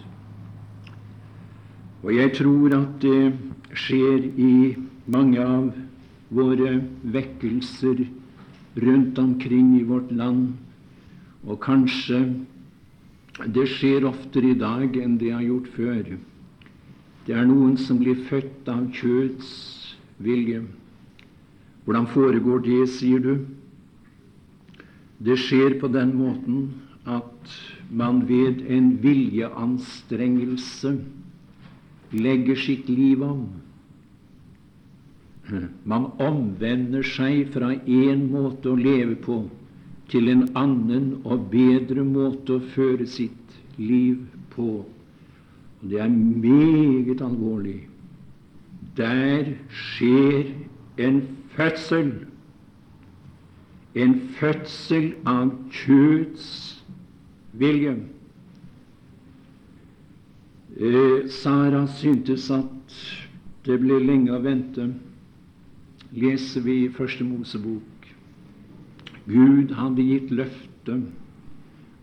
Og 2.03 2.13
jeg 2.15 2.31
tror 2.38 2.75
at 2.77 2.93
det 3.03 3.33
skjer 3.75 4.23
i 4.39 4.53
mange 5.12 5.43
av 5.43 5.73
våre 6.31 6.77
vekkelser 7.03 8.05
rundt 8.85 9.19
omkring 9.19 9.73
i 9.81 9.83
vårt 9.88 10.13
land, 10.15 10.53
og 11.43 11.59
kanskje 11.65 12.21
det 13.51 13.65
skjer 13.67 14.07
oftere 14.07 14.53
i 14.53 14.59
dag 14.62 14.95
enn 14.95 15.17
det 15.19 15.33
har 15.35 15.43
gjort 15.43 15.67
før. 15.75 16.13
Det 17.27 17.35
er 17.35 17.50
noen 17.50 17.75
som 17.79 18.00
blir 18.00 18.23
født 18.29 18.71
av 18.71 18.85
kjøds 18.95 19.51
vilje. 20.23 20.63
Hvordan 21.83 22.07
foregår 22.15 22.63
det, 22.63 22.79
sier 22.95 23.19
du? 23.19 23.35
Det 25.24 25.38
skjer 25.39 25.77
på 25.80 25.88
den 25.92 26.15
måten 26.20 26.63
at 27.08 27.51
man 27.89 28.24
ved 28.27 28.63
en 28.72 28.94
viljeanstrengelse 29.03 30.98
legger 32.13 32.60
sitt 32.60 32.89
liv 32.89 33.24
om. 33.24 33.44
Man 35.84 36.08
omvender 36.24 37.03
seg 37.08 37.51
fra 37.56 37.74
én 37.75 38.27
måte 38.32 38.72
å 38.72 38.80
leve 38.80 39.15
på 39.24 39.44
til 40.12 40.30
en 40.32 40.46
annen 40.60 41.10
og 41.24 41.48
bedre 41.51 42.03
måte 42.08 42.58
å 42.58 42.65
føre 42.74 43.08
sitt 43.10 43.58
liv 43.80 44.20
på. 44.53 44.84
Og 44.84 45.89
det 45.92 46.00
er 46.03 46.12
meget 46.12 47.24
alvorlig. 47.24 47.82
Der 48.96 49.56
skjer 49.74 50.53
en 51.01 51.24
fødsel. 51.56 52.13
En 53.95 54.15
fødsel 54.39 55.12
av 55.29 55.51
kjøds 55.69 56.47
vilje. 57.53 57.95
Eh, 60.73 61.29
Sara 61.29 61.85
syntes 61.88 62.50
at 62.51 62.95
det 63.63 63.77
ble 63.83 64.00
lenge 64.01 64.33
å 64.33 64.41
vente, 64.41 64.88
leser 66.13 66.65
vi 66.65 66.79
i 66.85 66.93
Første 66.93 67.23
Mosebok. 67.23 68.07
Gud 69.29 69.71
hadde 69.77 70.03
gitt 70.03 70.33
løfte. 70.33 70.97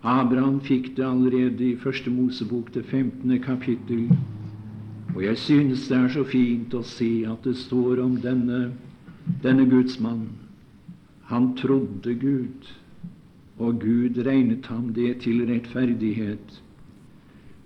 Abraham 0.00 0.61
fikk 0.64 0.94
det 0.97 1.04
allerede 1.04 1.73
i 1.73 1.76
Første 1.76 2.11
Mosebok, 2.11 2.70
det 2.73 2.85
15. 2.87 3.38
kapittel. 3.42 4.06
Og 5.14 5.25
jeg 5.25 5.38
synes 5.38 5.88
det 5.88 5.99
er 5.99 6.09
så 6.14 6.25
fint 6.25 6.75
å 6.75 6.85
se 6.87 7.11
at 7.28 7.42
det 7.44 7.56
står 7.59 8.00
om 8.00 8.14
denne, 8.23 8.70
denne 9.42 9.66
gudsmann. 9.68 10.28
Han 11.31 11.53
trodde 11.57 12.15
Gud, 12.19 12.71
og 13.59 13.81
Gud 13.81 14.19
regnet 14.27 14.67
ham 14.67 14.91
det 14.95 15.21
til 15.25 15.45
rettferdighet. 15.47 16.63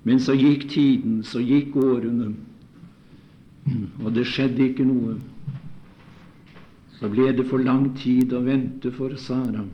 Men 0.05 0.21
så 0.21 0.37
gikk 0.37 0.69
tiden, 0.69 1.23
så 1.25 1.41
gikk 1.41 1.77
årene, 1.81 2.35
og 4.05 4.13
det 4.15 4.27
skjedde 4.29 4.69
ikke 4.69 4.85
noe 4.85 5.17
så 7.05 7.11
ble 7.13 7.33
det 7.37 7.45
for 7.51 7.61
lang 7.61 7.89
tid 7.99 8.33
å 8.33 8.43
vente 8.47 8.89
for 8.95 9.13
Sara. 9.21 9.65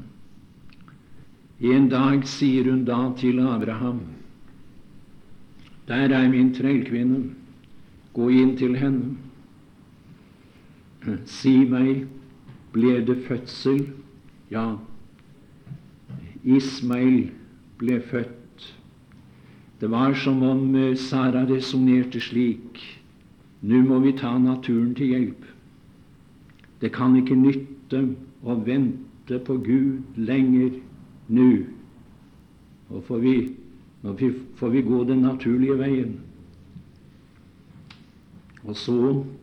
En 1.61 1.89
dag 1.93 2.25
sier 2.27 2.71
hun 2.71 2.87
da 2.89 3.13
til 3.21 3.39
Abraham, 3.45 4.01
der 5.87 6.15
er 6.17 6.29
min 6.33 6.51
trellkvinne, 6.57 7.21
gå 8.17 8.31
inn 8.35 8.57
til 8.59 8.75
henne. 8.81 9.15
Si 11.29 11.53
meg, 11.69 12.09
ble 12.73 13.01
det 13.07 13.17
fødsel? 13.27 13.87
Ja. 14.51 14.77
Ismail 16.45 17.31
ble 17.79 18.01
født. 18.01 18.67
Det 19.81 19.91
var 19.91 20.15
som 20.15 20.43
om 20.43 20.75
eh, 20.77 20.97
Sara 20.97 21.47
resonnerte 21.49 22.21
slik. 22.21 22.81
Nå 23.63 23.83
må 23.85 23.99
vi 24.05 24.13
ta 24.17 24.39
naturen 24.39 24.95
til 24.95 25.13
hjelp. 25.15 25.45
Det 26.81 26.93
kan 26.93 27.17
ikke 27.17 27.37
nytte 27.37 28.03
å 28.45 28.57
vente 28.65 29.39
på 29.45 29.57
Gud 29.65 30.17
lenger 30.17 30.79
nå. 31.29 31.51
Nå 32.91 33.03
får 33.09 33.25
vi 33.25 33.39
Nå 34.01 34.15
får 34.57 34.71
vi 34.73 34.81
gå 34.81 35.03
den 35.05 35.19
naturlige 35.21 35.75
veien. 35.77 36.15
Og 38.65 38.73
så 38.77 38.95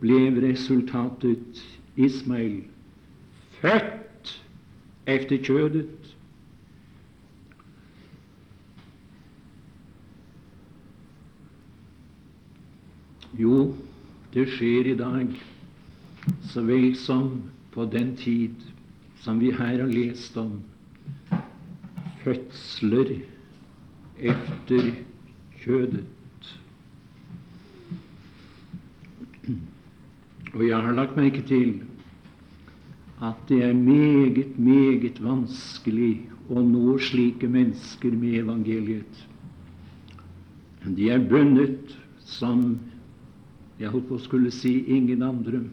ble 0.02 0.18
resultatet 0.42 1.62
Ismail 1.94 2.64
født 3.62 4.44
efter 5.08 5.38
kjødet. 5.44 6.16
Jo, 13.38 13.76
det 14.34 14.48
skjer 14.50 14.92
i 14.92 14.98
dag 14.98 15.28
så 16.50 16.64
vel 16.66 16.96
som 16.98 17.30
på 17.72 17.86
den 17.86 18.16
tid 18.18 18.56
som 19.22 19.40
vi 19.42 19.52
her 19.52 19.82
har 19.82 19.90
lest 19.92 20.38
om. 20.38 20.62
Fødsler 22.24 23.20
efter 24.18 24.92
kjødet. 25.62 26.06
Og 30.54 30.68
jeg 30.68 30.82
har 30.82 30.96
lagt 30.98 31.18
merke 31.18 31.42
til 31.48 31.82
at 33.22 33.38
det 33.50 33.64
er 33.64 33.74
meget, 33.74 34.60
meget 34.60 35.18
vanskelig 35.24 36.28
å 36.54 36.62
nå 36.62 36.98
slike 37.02 37.50
mennesker 37.50 38.14
med 38.14 38.44
evangeliet. 38.44 39.24
De 40.86 41.10
er 41.12 41.24
bundet 41.26 41.96
som 42.24 42.78
jeg 43.80 43.90
holdt 43.90 44.08
på 44.10 44.18
å 44.18 44.24
skulle 44.24 44.52
si 44.54 44.80
ingen 44.94 45.26
andre 45.26 45.64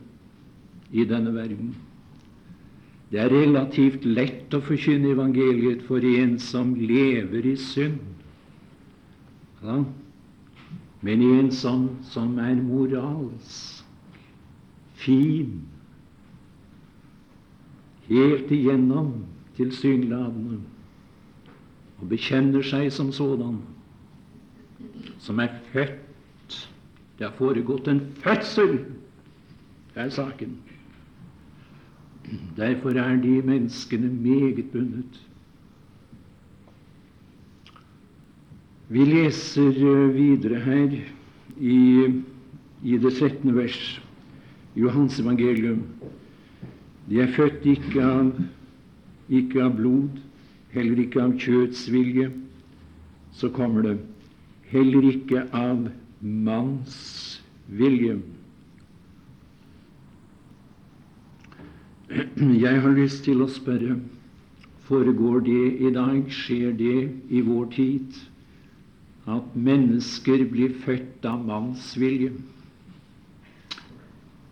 i 0.93 1.05
denne 1.09 1.35
verden. 1.35 1.75
Det 3.13 3.21
er 3.21 3.31
relativt 3.31 4.07
lett 4.09 4.55
å 4.57 4.63
forkynne 4.65 5.13
evangeliet 5.13 5.85
for 5.87 6.05
en 6.05 6.39
som 6.43 6.73
lever 6.75 7.47
i 7.53 7.55
synd. 7.61 8.01
Ja. 9.65 9.83
Men 11.05 11.23
en 11.29 11.53
som, 11.53 11.87
som 12.09 12.39
er 12.41 12.57
moralsk 12.57 13.85
fin, 15.05 15.61
helt 18.09 18.51
igjennom 18.53 19.13
tilsynelatende, 19.57 20.61
og 22.01 22.09
bekjenner 22.11 22.65
seg 22.67 22.91
som 22.93 23.13
sådan, 23.15 23.61
som 25.23 25.41
er 25.41 25.55
født 25.73 26.01
Det 27.15 27.23
har 27.29 27.37
foregått 27.39 27.87
en 27.89 28.01
fødsel, 28.19 28.73
det 29.95 30.01
er 30.03 30.09
saken. 30.11 30.57
Derfor 32.57 32.99
er 32.99 33.21
de 33.23 33.37
menneskene 33.47 34.09
meget 34.11 34.65
bundet. 34.73 35.21
Vi 38.89 39.05
leser 39.05 39.71
eh, 39.71 40.15
videre 40.15 40.61
her 40.61 40.97
i, 41.61 41.79
i 42.83 42.99
det 42.99 43.13
13. 43.15 43.55
vers, 43.57 44.01
Johans 44.77 45.21
evangelium. 45.21 45.85
De 47.09 47.21
er 47.21 47.33
født 47.37 47.67
ikke 47.69 48.05
av, 48.05 48.31
ikke 49.29 49.63
av 49.65 49.77
blod, 49.77 50.21
heller 50.75 51.03
ikke 51.05 51.23
av 51.23 51.35
kjøtts 51.41 51.87
vilje. 51.93 52.31
Så 53.35 53.51
kommer 53.55 53.85
det 53.85 53.97
heller 54.71 55.09
ikke 55.11 55.45
av 55.55 55.89
manns 56.21 56.99
vilje. 57.69 58.19
Jeg 62.15 62.81
har 62.85 62.95
lyst 62.95 63.25
til 63.27 63.43
å 63.43 63.51
spørre 63.51 63.99
foregår 64.85 65.41
det 65.47 65.65
i 65.81 65.91
dag, 65.93 66.21
skjer 66.31 66.73
det 66.79 66.97
i 67.33 67.41
vår 67.45 67.69
tid? 67.75 68.25
at 69.27 69.55
mennesker 69.57 70.45
blir 70.51 70.75
født 70.85 71.25
av 71.29 71.45
manns 71.49 71.95
vilje? 71.97 72.33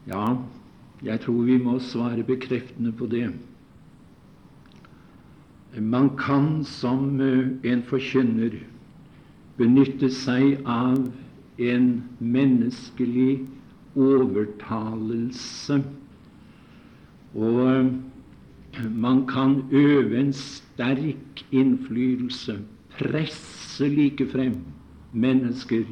Ja, 0.08 0.38
jeg 1.02 1.20
tror 1.20 1.42
vi 1.42 1.56
må 1.58 1.78
svare 1.82 2.22
bekreftende 2.22 2.92
på 2.92 3.06
det. 3.10 3.32
Man 5.80 6.10
kan 6.16 6.64
som 6.64 7.20
eh, 7.20 7.48
en 7.72 7.82
forkynner 7.82 8.58
benytte 9.56 10.10
seg 10.12 10.60
av 10.68 11.08
en 11.58 11.88
menneskelig 12.20 13.40
overtalelse. 13.96 15.80
Og 17.34 17.60
eh, 17.66 17.90
man 18.92 19.24
kan 19.26 19.62
øve 19.72 20.20
en 20.20 20.32
sterk 20.36 21.42
innflytelse, 21.50 22.58
presse 22.98 23.88
likefrem 23.88 24.60
mennesker 25.12 25.88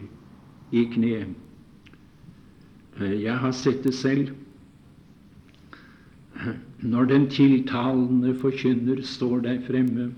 i 0.71 0.85
kne. 0.93 1.25
Jeg 3.01 3.37
har 3.39 3.53
sett 3.57 3.83
det 3.85 3.95
selv. 3.97 4.35
Når 6.83 7.09
den 7.11 7.29
tiltalende 7.29 8.35
forkynner 8.41 9.03
står 9.05 9.43
der 9.45 9.61
fremme 9.67 10.11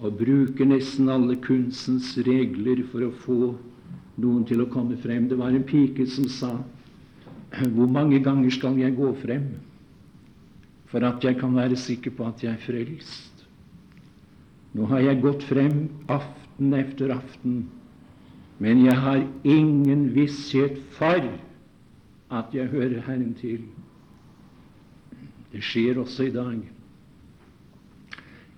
og 0.00 0.18
bruker 0.18 0.68
nesten 0.68 1.08
alle 1.10 1.36
kunstens 1.42 2.12
regler 2.26 2.84
for 2.90 3.06
å 3.06 3.14
få 3.24 3.38
noen 4.22 4.44
til 4.46 4.62
å 4.62 4.68
komme 4.70 4.98
frem. 5.02 5.26
Det 5.30 5.38
var 5.38 5.54
en 5.54 5.66
pike 5.66 6.06
som 6.06 6.28
sa 6.30 6.52
Hvor 7.54 7.86
mange 7.86 8.18
ganger 8.18 8.50
skal 8.50 8.78
jeg 8.78 8.96
gå 8.96 9.12
frem 9.22 9.46
for 10.90 11.02
at 11.06 11.22
jeg 11.24 11.38
kan 11.38 11.54
være 11.54 11.76
sikker 11.78 12.10
på 12.14 12.26
at 12.26 12.42
jeg 12.42 12.52
er 12.54 12.62
frelst? 12.62 13.44
Nå 14.74 14.86
har 14.90 15.04
jeg 15.06 15.22
gått 15.22 15.46
frem 15.46 15.86
aften 16.10 16.44
aften 16.54 16.72
efter 16.72 17.10
aften, 17.10 17.66
men 18.58 18.84
jeg 18.84 18.94
har 18.94 19.26
ingen 19.44 20.14
visshet 20.14 20.78
for 20.90 21.18
at 22.30 22.54
jeg 22.54 22.66
hører 22.68 23.00
Herren 23.00 23.34
til. 23.34 23.60
Det 25.54 25.62
skjer 25.62 26.00
også 26.02 26.26
i 26.26 26.32
dag. 26.34 26.58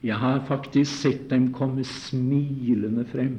Jeg 0.07 0.17
har 0.17 0.45
faktisk 0.49 1.03
sett 1.03 1.27
dem 1.29 1.51
komme 1.53 1.85
smilende 1.85 3.05
frem 3.11 3.37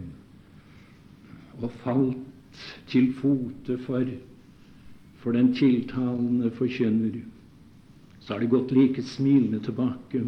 og 1.58 1.72
falt 1.82 2.62
til 2.90 3.10
fote 3.18 3.80
for, 3.82 4.06
for 5.18 5.34
den 5.34 5.50
tiltalende 5.58 6.52
forkynner. 6.54 7.18
Så 8.20 8.36
har 8.36 8.44
det 8.44 8.52
gått 8.52 8.74
like 8.78 9.02
smilende 9.02 9.62
tilbake. 9.66 10.22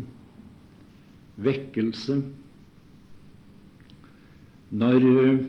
Vekkelse 1.38 2.18
når 4.70 5.06
eh, 5.10 5.46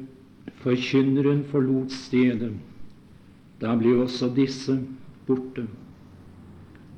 forkynneren 0.62 1.42
forlot 1.48 1.92
stedet, 1.92 2.52
da 3.60 3.74
ble 3.76 3.98
også 4.00 4.30
disse 4.36 4.78
borte. 5.26 5.66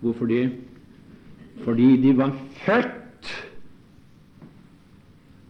Hvorfor 0.03 0.31
det? 0.31 0.45
Fordi 1.61 1.97
de 2.03 2.17
var 2.17 2.33
født 2.65 3.33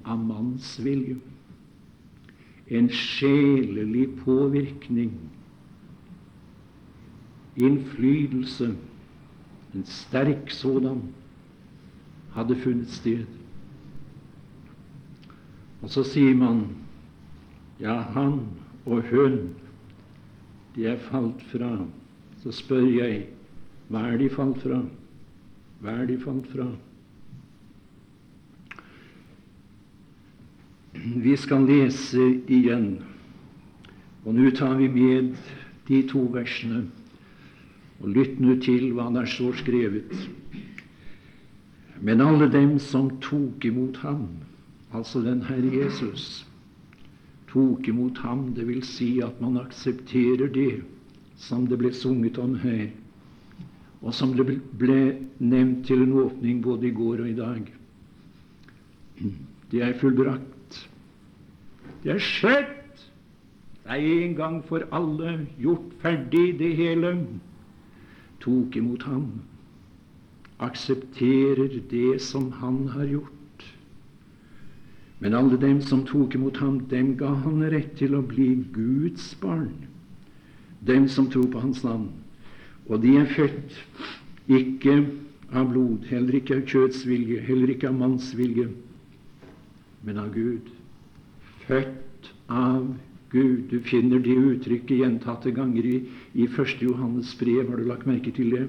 av 0.04 0.18
manns 0.18 0.74
vilje. 0.84 1.16
En 2.72 2.88
sjelelig 2.88 4.06
påvirkning, 4.24 5.12
innflytelse, 7.56 8.72
en 9.74 9.84
sterk 9.84 10.50
sådan, 10.50 11.02
hadde 12.32 12.56
funnet 12.56 12.90
sted. 12.90 13.26
Og 15.82 15.90
så 15.90 16.04
sier 16.06 16.34
man 16.38 16.64
ja, 17.82 17.98
han 18.14 18.40
og 18.86 19.02
hun, 19.10 19.38
de 20.74 20.86
er 20.86 20.98
falt 21.10 21.42
fra. 21.50 21.74
Så 22.42 22.54
spør 22.54 22.86
jeg 22.88 23.26
hva 23.92 24.06
er 24.08 24.18
de 24.22 24.30
falt 24.32 24.62
fra? 24.62 24.80
Hva 25.82 25.96
er 25.98 26.06
de 26.06 26.16
fant 26.22 26.46
fra? 26.46 26.68
Vi 30.94 31.32
skal 31.40 31.66
lese 31.66 32.22
igjen, 32.46 33.00
og 34.22 34.36
nå 34.36 34.52
tar 34.54 34.76
vi 34.78 34.86
med 34.94 35.32
de 35.88 35.98
to 36.06 36.22
versene. 36.30 36.84
Og 37.98 38.14
lytt 38.14 38.38
nå 38.42 38.54
til 38.62 38.92
hva 38.94 39.08
der 39.14 39.26
står 39.26 39.58
skrevet. 39.58 40.14
Men 41.98 42.22
alle 42.22 42.46
dem 42.50 42.76
som 42.82 43.10
tok 43.22 43.66
imot 43.66 43.98
ham, 44.06 44.28
altså 44.94 45.22
den 45.26 45.42
Herre 45.50 45.70
Jesus, 45.82 46.44
tok 47.50 47.90
imot 47.90 48.22
ham. 48.22 48.52
Det 48.54 48.66
vil 48.70 48.82
si 48.86 49.16
at 49.22 49.42
man 49.42 49.58
aksepterer 49.58 50.50
det 50.50 50.82
som 51.42 51.66
det 51.66 51.78
ble 51.82 51.90
sunget 51.94 52.38
om 52.38 52.54
her, 52.62 52.90
og 54.02 54.14
som 54.14 54.34
det 54.34 54.46
ble 54.78 54.98
nevnt 55.38 55.86
til 55.86 56.02
en 56.02 56.16
åpning 56.24 56.62
både 56.62 56.88
i 56.88 56.94
går 56.96 57.22
og 57.22 57.28
i 57.30 57.36
dag. 57.38 57.68
Det 59.70 59.82
er 59.82 59.98
fullbrakt. 60.00 60.78
Det 62.02 62.16
er 62.16 62.22
skjedd. 62.22 62.72
Det 63.82 63.94
er 63.94 64.24
en 64.24 64.34
gang 64.38 64.58
for 64.66 64.82
alle 64.94 65.46
gjort 65.58 65.94
ferdig, 66.02 66.58
det 66.58 66.74
hele. 66.76 67.14
Tok 68.42 68.76
imot 68.76 69.06
ham. 69.06 69.28
Aksepterer 70.62 71.78
det 71.90 72.20
som 72.22 72.50
han 72.60 72.88
har 72.94 73.06
gjort 73.06 73.30
Men 75.22 75.34
alle 75.34 75.56
dem 75.60 75.80
som 75.82 76.00
tok 76.06 76.34
imot 76.34 76.56
ham, 76.58 76.80
dem 76.90 77.12
ga 77.16 77.28
han 77.44 77.62
rett 77.70 77.92
til 77.98 78.16
å 78.18 78.24
bli 78.26 78.56
Guds 78.74 79.36
barn. 79.38 79.86
Dem 80.82 81.06
som 81.08 81.28
tror 81.30 81.46
på 81.46 81.60
hans 81.62 81.84
navn. 81.86 82.08
Og 82.90 83.02
de 83.02 83.16
er 83.16 83.28
født 83.30 83.76
ikke 84.50 84.96
av 85.52 85.68
blod, 85.70 86.06
heller 86.10 86.40
ikke 86.40 86.58
av 86.58 86.66
kjøtts 86.66 87.04
vilje, 87.06 87.40
heller 87.46 87.70
ikke 87.74 87.90
av 87.90 87.98
manns 87.98 88.32
vilje, 88.36 88.68
men 90.02 90.18
av 90.18 90.32
Gud. 90.34 90.70
Født 91.66 92.32
av 92.50 92.94
Gud. 93.32 93.68
Du 93.70 93.80
finner 93.86 94.18
det 94.24 94.36
uttrykket 94.36 94.98
gjentatte 95.04 95.52
ganger 95.54 95.86
i, 95.88 95.96
i 96.34 96.48
1. 96.48 96.82
Johannes 96.82 97.32
brev. 97.38 97.68
Har 97.70 97.80
du 97.80 97.86
lagt 97.88 98.06
merke 98.08 98.32
til 98.34 98.50
det? 98.52 98.66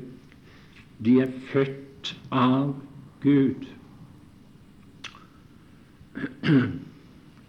De 1.04 1.17
er 1.23 1.34
født 1.52 2.13
av 2.32 2.76
Gud. 3.23 3.65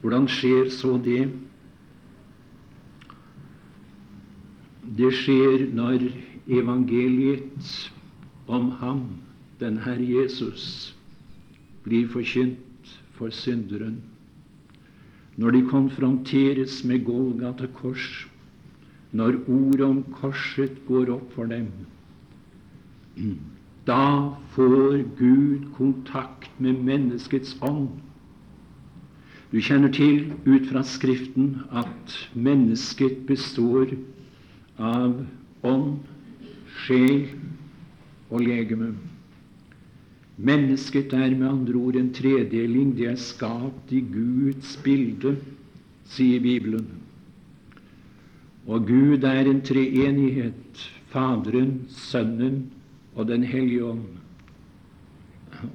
Hvordan 0.00 0.28
skjer 0.32 0.68
så 0.72 0.96
det? 1.04 1.28
Det 4.94 5.10
skjer 5.16 5.68
når 5.74 6.08
evangeliet 6.48 7.92
om 8.46 8.70
ham, 8.80 9.06
den 9.60 9.78
Herre 9.84 10.04
Jesus, 10.04 10.94
blir 11.84 12.08
forkynt 12.08 12.98
for 13.16 13.30
synderen. 13.30 14.02
Når 15.36 15.50
de 15.50 15.62
konfronteres 15.66 16.84
med 16.84 17.04
Golgata 17.04 17.66
kors, 17.66 18.28
når 19.12 19.40
ordet 19.48 19.86
om 19.86 20.02
korset 20.12 20.78
går 20.88 21.10
opp 21.14 21.32
for 21.34 21.50
dem, 21.50 21.68
da 23.86 24.34
får 24.54 25.02
Gud 25.18 25.68
kontakt 25.76 26.50
med 26.58 26.80
menneskets 26.82 27.56
ånd. 27.62 27.88
Du 29.52 29.60
kjenner 29.62 29.92
til 29.94 30.32
ut 30.46 30.66
fra 30.70 30.82
Skriften 30.82 31.60
at 31.70 32.14
mennesket 32.34 33.22
består 33.28 33.92
av 34.78 35.20
ånd, 35.62 36.00
sjel 36.82 37.28
og 38.30 38.40
legeme. 38.42 38.94
Mennesket 40.36 41.12
er 41.14 41.30
med 41.36 41.46
andre 41.48 41.78
ord 41.78 41.96
en 41.96 42.10
tredeling. 42.14 42.96
Det 42.96 43.06
er 43.12 43.20
skapt 43.20 43.92
i 43.94 44.00
Guds 44.02 44.74
bilde, 44.82 45.36
sier 46.10 46.42
Bibelen. 46.42 46.88
Og 48.66 48.86
Gud 48.88 49.24
er 49.28 49.46
en 49.46 49.62
treenighet. 49.62 50.90
Faderen, 51.14 51.84
Sønnen 51.88 52.64
og 53.14 53.28
Den 53.28 53.44
hellige 53.46 53.84
ånd. 53.84 54.06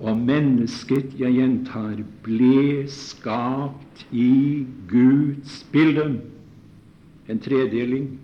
Og 0.04 0.18
mennesket, 0.18 1.14
jeg 1.18 1.38
gjentar, 1.38 2.02
ble 2.26 2.84
skapt 2.92 4.04
i 4.12 4.66
Guds 4.90 5.64
bilde. 5.72 6.20
En 7.30 7.40
tredeling. 7.40 8.18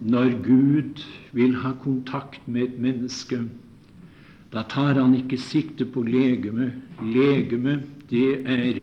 Når 0.00 0.42
Gud 0.42 1.04
vil 1.32 1.56
ha 1.56 1.72
kontakt 1.82 2.48
med 2.48 2.62
et 2.62 2.78
menneske, 2.78 3.40
da 4.52 4.62
tar 4.62 4.94
han 4.94 5.14
ikke 5.14 5.38
sikte 5.38 5.84
på 5.84 6.02
legeme. 6.06 6.72
Legeme, 7.02 7.82
det 8.10 8.46
er 8.46 8.78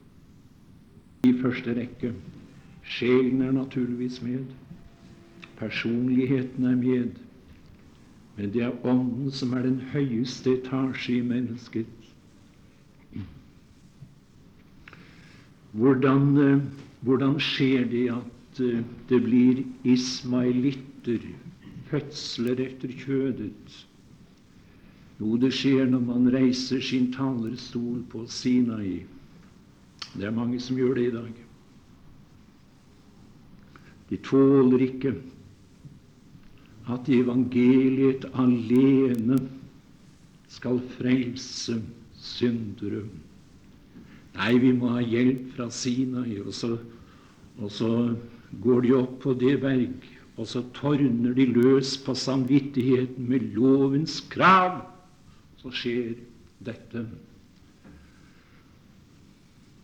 i 1.24 1.34
første 1.42 1.74
rekke. 1.78 2.12
Sjelen 2.84 3.42
er 3.42 3.52
naturligvis 3.52 4.22
med. 4.22 4.44
Personligheten 5.58 6.66
er 6.66 6.76
med. 6.76 7.12
Men 8.38 8.54
det 8.54 8.62
er 8.62 8.86
Ånden 8.86 9.32
som 9.32 9.54
er 9.54 9.64
den 9.64 9.80
høyeste 9.94 10.58
etasje 10.60 11.18
i 11.18 11.22
mennesket. 11.22 11.88
Hvordan, 15.72 16.38
eh, 16.38 16.62
hvordan 17.02 17.40
skjer 17.40 17.88
det 17.92 18.10
at 18.12 18.60
eh, 18.60 18.84
det 19.10 19.24
blir 19.24 19.64
ismailitter, 21.06 21.36
fødsler 21.86 22.60
etter 22.60 22.90
kjødet? 22.90 23.86
Jo, 25.20 25.38
det 25.38 25.54
skjer 25.54 25.86
når 25.88 26.00
man 26.00 26.34
reiser 26.34 26.82
sin 26.82 27.12
talerstol 27.14 28.04
på 28.10 28.26
Sinai. 28.28 29.06
Det 30.16 30.26
er 30.26 30.32
mange 30.32 30.60
som 30.60 30.78
gjør 30.78 30.96
det 30.96 31.08
i 31.08 31.14
dag. 31.14 31.34
De 34.10 34.18
tåler 34.18 34.82
ikke 34.82 35.16
at 36.90 37.10
evangeliet 37.10 38.26
alene 38.34 39.40
skal 40.48 40.82
frelse 40.98 41.80
syndere. 42.14 43.06
Nei, 44.36 44.58
vi 44.60 44.74
må 44.76 44.92
ha 44.98 45.02
hjelp 45.02 45.56
fra 45.56 45.70
Sinai. 45.72 46.40
Og 46.44 46.54
så, 46.54 46.76
og 47.58 47.72
så 47.72 48.16
går 48.62 48.82
de 48.82 48.94
opp 49.00 49.18
på 49.24 49.34
det 49.34 49.56
berg, 49.64 50.15
og 50.36 50.48
så 50.48 50.62
tordner 50.76 51.34
de 51.34 51.46
løs 51.46 51.96
på 52.06 52.14
samvittigheten 52.16 53.30
med 53.30 53.40
lovens 53.56 54.20
krav. 54.30 54.82
Så 55.62 55.72
skjer 55.72 56.18
dette. 56.66 57.06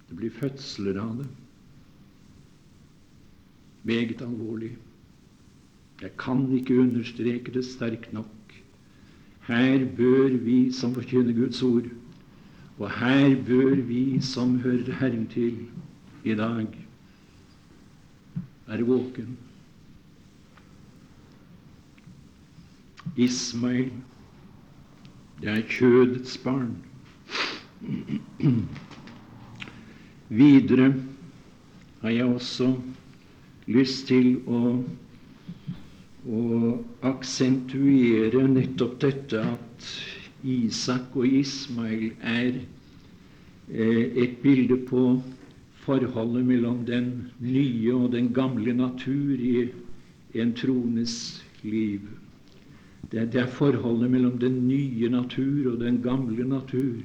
Det 0.09 0.17
blir 0.19 0.33
fødsler 0.35 0.99
av 0.99 1.21
det. 1.21 1.27
Meget 3.87 4.21
alvorlig. 4.21 4.73
Jeg 6.01 6.11
kan 6.19 6.43
ikke 6.57 6.81
understreke 6.81 7.53
det 7.53 7.63
sterkt 7.65 8.11
nok. 8.13 8.27
Her 9.47 9.85
bør 9.97 10.35
vi 10.43 10.71
som 10.75 10.93
forkynner 10.93 11.33
Guds 11.33 11.61
ord, 11.63 11.87
og 12.77 12.91
her 12.99 13.35
bør 13.47 13.79
vi 13.87 14.19
som 14.21 14.59
hører 14.59 14.91
Herren 14.99 15.27
til 15.31 15.65
i 16.23 16.35
dag, 16.35 16.67
være 18.67 18.85
våken. 18.85 19.37
Ismail, 23.17 23.91
det 25.41 25.49
er 25.49 25.61
kjødets 25.69 26.37
barn. 26.37 26.75
Videre 30.29 30.93
har 32.01 32.09
jeg 32.09 32.25
også 32.25 32.73
lyst 33.67 34.07
til 34.07 34.35
å 34.47 34.61
å 36.29 36.71
aksentuere 37.09 38.43
nettopp 38.47 38.99
dette 39.01 39.41
at 39.41 39.87
Isak 40.45 41.15
og 41.17 41.25
Ismail 41.25 42.11
er 42.21 42.59
eh, 43.73 44.05
et 44.23 44.37
bilde 44.43 44.77
på 44.85 45.21
forholdet 45.81 46.45
mellom 46.45 46.83
den 46.85 47.09
nye 47.41 47.93
og 47.95 48.11
den 48.13 48.29
gamle 48.33 48.73
natur 48.77 49.41
i 49.41 49.71
en 50.37 50.53
trones 50.53 51.15
liv. 51.63 52.05
Det, 53.11 53.25
det 53.33 53.41
er 53.41 53.47
forholdet 53.51 54.11
mellom 54.11 54.37
den 54.39 54.67
nye 54.67 55.09
natur 55.09 55.73
og 55.73 55.79
den 55.81 56.01
gamle 56.03 56.45
natur 56.47 57.01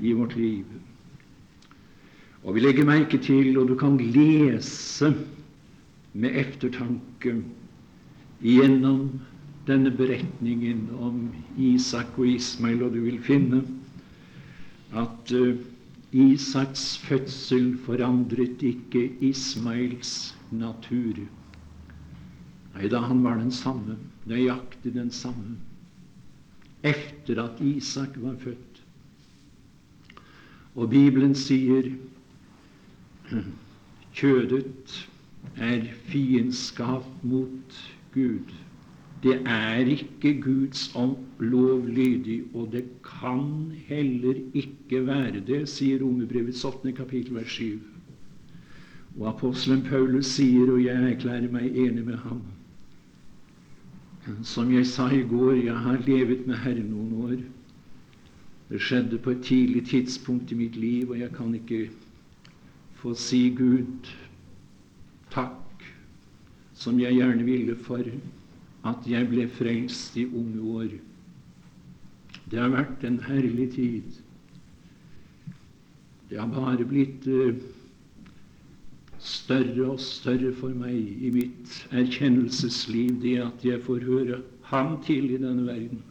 i 0.00 0.12
vårt 0.12 0.36
liv. 0.36 0.64
Og 2.44 2.54
vi 2.54 2.62
legger 2.62 2.86
merke 2.88 3.18
til, 3.18 3.58
og 3.58 3.68
du 3.68 3.74
kan 3.76 3.98
lese 3.98 5.10
med 6.14 6.38
eftertanke 6.40 7.34
gjennom 8.40 9.18
denne 9.68 9.90
beretningen 9.92 10.86
om 10.96 11.26
Isak 11.60 12.16
og 12.16 12.30
Ismail, 12.30 12.82
og 12.86 12.94
du 12.94 13.02
vil 13.04 13.18
finne 13.20 13.60
at 14.96 15.34
uh, 15.36 15.58
Isaks 16.12 16.96
fødsel 17.04 17.74
forandret 17.84 18.62
ikke 18.64 19.10
Ismails 19.20 20.34
natur. 20.50 21.20
Nei 22.78 22.88
da, 22.88 23.02
han 23.10 23.20
var 23.26 23.36
den 23.42 23.52
samme, 23.52 23.98
nøyaktig 24.26 24.94
den 24.94 25.10
samme, 25.10 25.56
efter 26.82 27.42
at 27.42 27.60
Isak 27.60 28.16
var 28.16 28.36
født. 28.38 28.82
Og 30.74 30.90
Bibelen 30.90 31.34
sier 31.34 31.90
kjødet 34.14 35.08
er 35.56 35.86
fiendskap 36.06 37.06
mot 37.22 37.78
Gud. 38.14 38.52
Det 39.22 39.40
er 39.46 39.90
ikke 39.90 40.40
Guds 40.42 40.92
ånd 40.94 41.16
lovlydig, 41.42 42.42
og 42.54 42.68
det 42.72 42.84
kan 43.02 43.72
heller 43.88 44.38
ikke 44.54 45.06
være 45.06 45.42
det, 45.46 45.64
sier 45.68 46.02
Romerbrevets 46.02 46.64
8. 46.64 46.92
kapittel, 46.92 47.34
vers 47.34 47.50
7. 47.50 47.80
Og 49.18 49.28
apostelen 49.32 49.82
Paulus 49.82 50.30
sier, 50.38 50.70
og 50.70 50.84
jeg 50.84 51.10
erklærer 51.10 51.50
meg 51.50 51.74
enig 51.74 52.04
med 52.06 52.22
ham 52.22 52.44
Som 54.42 54.72
jeg 54.74 54.86
sa 54.86 55.08
i 55.08 55.22
går, 55.22 55.52
jeg 55.64 55.76
har 55.76 56.02
levet 56.04 56.46
med 56.46 56.60
Herren 56.60 56.90
noen 56.92 57.12
år. 57.24 57.38
Det 58.68 58.80
skjedde 58.84 59.18
på 59.24 59.32
et 59.32 59.44
tidlig 59.46 59.86
tidspunkt 59.88 60.52
i 60.52 60.58
mitt 60.58 60.76
liv, 60.76 61.10
og 61.10 61.18
jeg 61.18 61.32
kan 61.32 61.54
ikke 61.56 61.88
få 63.00 63.14
si 63.16 63.48
Gud 63.56 64.10
takk 65.32 65.86
som 66.76 67.00
jeg 67.00 67.16
gjerne 67.16 67.46
ville 67.46 67.76
for 67.86 68.04
at 68.88 69.08
jeg 69.08 69.28
ble 69.30 69.48
frelst 69.48 70.16
i 70.20 70.26
unge 70.26 70.60
år. 70.76 70.92
Det 72.50 72.60
har 72.60 72.72
vært 72.72 73.04
en 73.04 73.18
herlig 73.24 73.70
tid. 73.74 74.20
Det 76.28 76.36
har 76.40 76.52
bare 76.52 76.84
blitt 76.84 77.24
uh, 77.26 77.56
større 79.18 79.90
og 79.94 80.00
større 80.00 80.52
for 80.54 80.74
meg 80.74 80.94
i 80.94 81.30
mitt 81.34 81.72
erkjennelsesliv, 81.90 83.16
det 83.22 83.38
at 83.42 83.64
jeg 83.66 83.82
får 83.86 84.06
høre 84.06 84.42
Ham 84.68 84.98
til 85.02 85.30
i 85.32 85.38
denne 85.40 85.64
verden. 85.64 86.02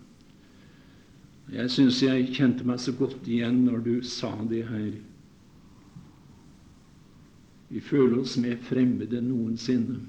Jeg 1.54 1.70
syns 1.72 2.02
jeg 2.02 2.32
kjente 2.34 2.66
meg 2.68 2.82
så 2.82 2.92
godt 2.98 3.28
igjen 3.30 3.62
når 3.68 3.84
du 3.86 3.94
sa 4.04 4.32
det 4.50 4.64
her. 4.68 4.96
Vi 7.70 7.84
føler 7.84 8.18
oss 8.24 8.34
mer 8.42 8.58
fremmede 8.66 9.20
enn 9.20 9.30
noensinne. 9.30 10.00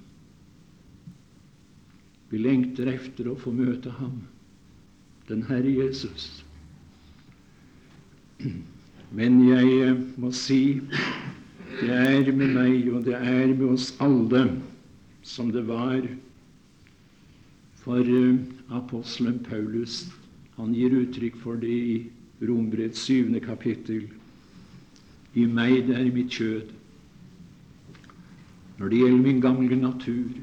Vi 2.30 2.40
lengter 2.40 2.88
efter 2.90 3.30
å 3.30 3.36
få 3.38 3.52
møte 3.52 3.92
ham, 3.98 4.22
den 5.28 5.44
Herre 5.48 5.70
Jesus. 5.70 6.28
Men 9.18 9.40
jeg 9.44 9.94
må 10.20 10.32
si 10.36 10.80
det 11.80 11.94
er 11.94 12.32
med 12.32 12.54
meg, 12.56 12.88
og 12.92 13.04
det 13.06 13.14
er 13.14 13.52
med 13.54 13.68
oss 13.74 13.92
alle, 14.02 14.44
som 15.22 15.52
det 15.54 15.62
var 15.68 16.02
for 17.84 18.02
eh, 18.02 18.38
apostelen 18.74 19.38
Paulus. 19.46 20.06
Han 20.56 20.74
gir 20.74 20.96
uttrykk 20.98 21.36
for 21.38 21.60
det 21.60 21.70
i 21.70 21.98
Rombrets 22.42 23.04
syvende 23.06 23.40
kapittel. 23.40 24.08
I 25.38 25.46
meg 25.46 25.86
det 25.86 25.96
er 25.96 26.10
mitt 26.12 26.34
kjød. 26.34 26.74
Når 28.78 28.90
det 28.90 29.00
gjelder 29.02 29.22
min 29.22 29.40
gamle 29.42 29.76
natur, 29.78 30.34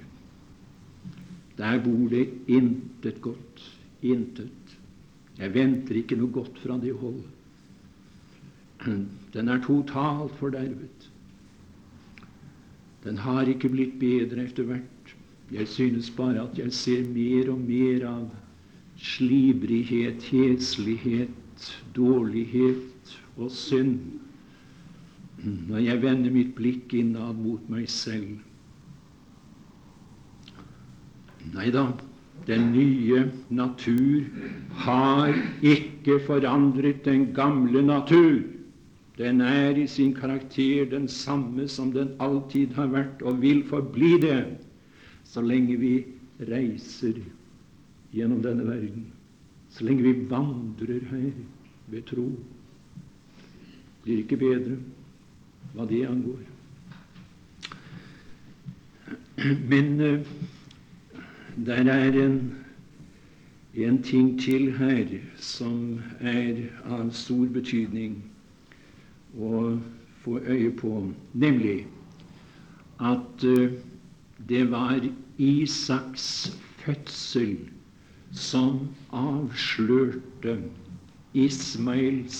der 1.58 1.80
bor 1.84 2.08
det 2.12 2.28
intet 2.48 3.22
godt. 3.22 3.64
Intet. 4.02 4.78
Jeg 5.38 5.54
venter 5.54 6.00
ikke 6.00 6.18
noe 6.20 6.32
godt 6.32 6.60
fra 6.64 6.78
det 6.80 6.94
hold. 7.00 7.24
Den 9.36 9.52
er 9.52 9.62
totalt 9.64 10.36
fordervet. 10.40 11.10
Den 13.06 13.22
har 13.22 13.46
ikke 13.50 13.70
blitt 13.70 14.00
bedre 14.02 14.48
etter 14.48 14.66
hvert. 14.70 15.16
Jeg 15.54 15.68
synes 15.70 16.10
bare 16.10 16.42
at 16.42 16.58
jeg 16.58 16.74
ser 16.74 17.06
mer 17.14 17.52
og 17.54 17.60
mer 17.62 18.06
av 18.10 18.26
slibrighet, 18.98 20.24
heslighet, 20.32 21.70
dårlighet 21.96 23.16
og 23.38 23.52
synd 23.54 24.00
når 25.46 25.84
jeg 25.84 26.02
vender 26.02 26.34
mitt 26.34 26.56
blikk 26.58 26.96
innad 26.98 27.38
mot 27.38 27.70
meg 27.70 27.86
selv. 27.92 28.40
Nei 31.54 31.70
da, 31.76 31.84
den 32.48 32.72
nye 32.74 33.28
natur 33.54 34.26
har 34.86 35.36
ikke 35.62 36.18
forandret 36.26 37.04
den 37.06 37.28
gamle 37.38 37.84
natur. 37.86 38.42
Den 39.18 39.42
er 39.42 39.78
i 39.80 39.88
sin 39.88 40.14
karakter 40.14 40.86
den 40.90 41.08
samme 41.08 41.68
som 41.68 41.92
den 41.92 42.16
alltid 42.20 42.74
har 42.76 42.88
vært, 42.92 43.22
og 43.22 43.42
vil 43.42 43.64
forbli 43.64 44.18
det 44.22 44.42
så 45.24 45.42
lenge 45.42 45.78
vi 45.80 45.94
reiser 46.50 47.22
gjennom 48.12 48.42
denne 48.44 48.68
verden, 48.68 49.06
så 49.72 49.88
lenge 49.88 50.04
vi 50.04 50.28
vandrer 50.30 51.00
her 51.12 51.32
ved 51.88 52.04
tro. 52.12 52.28
Blir 54.04 54.22
ikke 54.24 54.38
bedre 54.38 54.76
hva 55.76 55.88
det 55.88 56.04
angår. 56.08 56.44
Men 59.72 59.90
uh, 60.02 60.20
der 61.66 61.88
er 61.92 62.20
en, 62.26 62.38
en 63.74 64.04
ting 64.04 64.36
til 64.40 64.72
her 64.78 65.18
som 65.40 66.00
er 66.20 66.68
av 66.86 67.12
stor 67.12 67.48
betydning 67.52 68.22
å 69.40 69.80
få 70.24 70.40
øye 70.40 70.72
på, 70.80 70.92
nemlig 71.34 71.86
at 73.00 73.44
uh, 73.44 73.72
det 74.50 74.64
var 74.72 75.04
Isaks 75.38 76.28
fødsel 76.84 77.58
som 78.32 78.88
avslørte 79.12 80.58
Ismails 81.34 82.40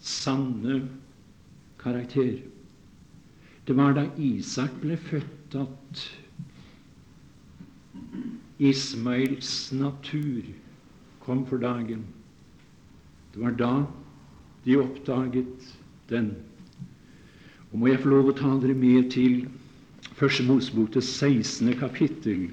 sanne 0.00 0.88
karakter. 1.78 2.40
Det 3.66 3.76
var 3.76 3.92
da 3.94 4.06
Isak 4.18 4.80
ble 4.82 4.96
født, 4.96 5.54
at 5.54 6.02
Ismails 8.58 9.72
natur 9.72 10.42
kom 11.20 11.44
for 11.46 11.62
dagen. 11.62 12.02
Det 13.34 13.42
var 13.42 13.54
da 13.58 13.72
de 14.64 14.76
oppdaget 14.76 15.70
den. 16.10 16.34
Og 17.70 17.78
må 17.78 17.90
jeg 17.90 18.02
få 18.02 18.10
lov 18.10 18.30
å 18.30 18.36
ta 18.36 18.50
dere 18.62 18.74
med 18.74 19.10
til 19.14 19.44
Første 20.20 20.44
Mosebok, 20.44 20.90
det 20.92 21.04
16. 21.06 21.70
kapittel. 21.80 22.50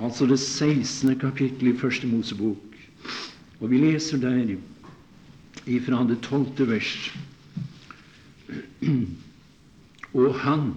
Altså 0.00 0.26
det 0.26 0.38
16. 0.40 1.18
kapittel 1.20 1.68
i 1.68 1.76
Første 1.76 2.08
Mosebok. 2.08 2.78
Og 3.60 3.70
vi 3.70 3.82
leser 3.82 4.22
der 4.22 4.54
ifra 5.66 6.04
det 6.08 6.22
tolvte 6.24 6.66
vers. 6.68 6.94
Og 10.14 10.34
han 10.44 10.72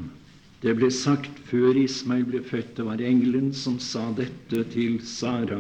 Det 0.58 0.74
ble 0.74 0.88
sagt 0.90 1.36
før 1.46 1.78
Ismail 1.78 2.24
ble 2.26 2.40
født, 2.42 2.72
det 2.80 2.86
var 2.88 3.02
engelen 3.06 3.52
som 3.54 3.76
sa 3.78 4.08
dette 4.18 4.64
til 4.74 4.96
Sara. 5.06 5.60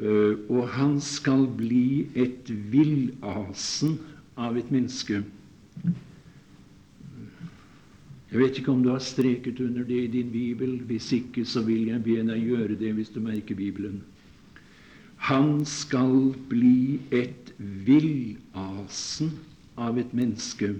Uh, 0.00 0.40
og 0.48 0.70
han 0.72 0.94
skal 1.04 1.44
bli 1.58 2.06
et 2.16 2.48
villasen 2.72 3.98
av 4.40 4.56
et 4.56 4.70
menneske. 4.72 5.20
Jeg 8.30 8.38
vet 8.38 8.60
ikke 8.60 8.70
om 8.70 8.82
du 8.84 8.92
har 8.92 9.02
streket 9.02 9.58
under 9.60 9.84
det 9.84 10.04
i 10.04 10.12
din 10.12 10.30
bibel. 10.30 10.76
Hvis 10.86 11.10
ikke, 11.12 11.44
så 11.44 11.64
vil 11.66 11.88
jeg 11.90 12.02
be 12.04 12.20
deg 12.22 12.46
gjøre 12.46 12.78
det 12.78 12.92
hvis 12.94 13.10
du 13.10 13.18
merker 13.24 13.58
Bibelen. 13.58 14.00
Han 15.20 15.64
skal 15.68 16.30
bli 16.48 17.00
et 17.10 17.50
villasen 17.58 19.34
av 19.76 19.98
et 19.98 20.14
menneske. 20.16 20.76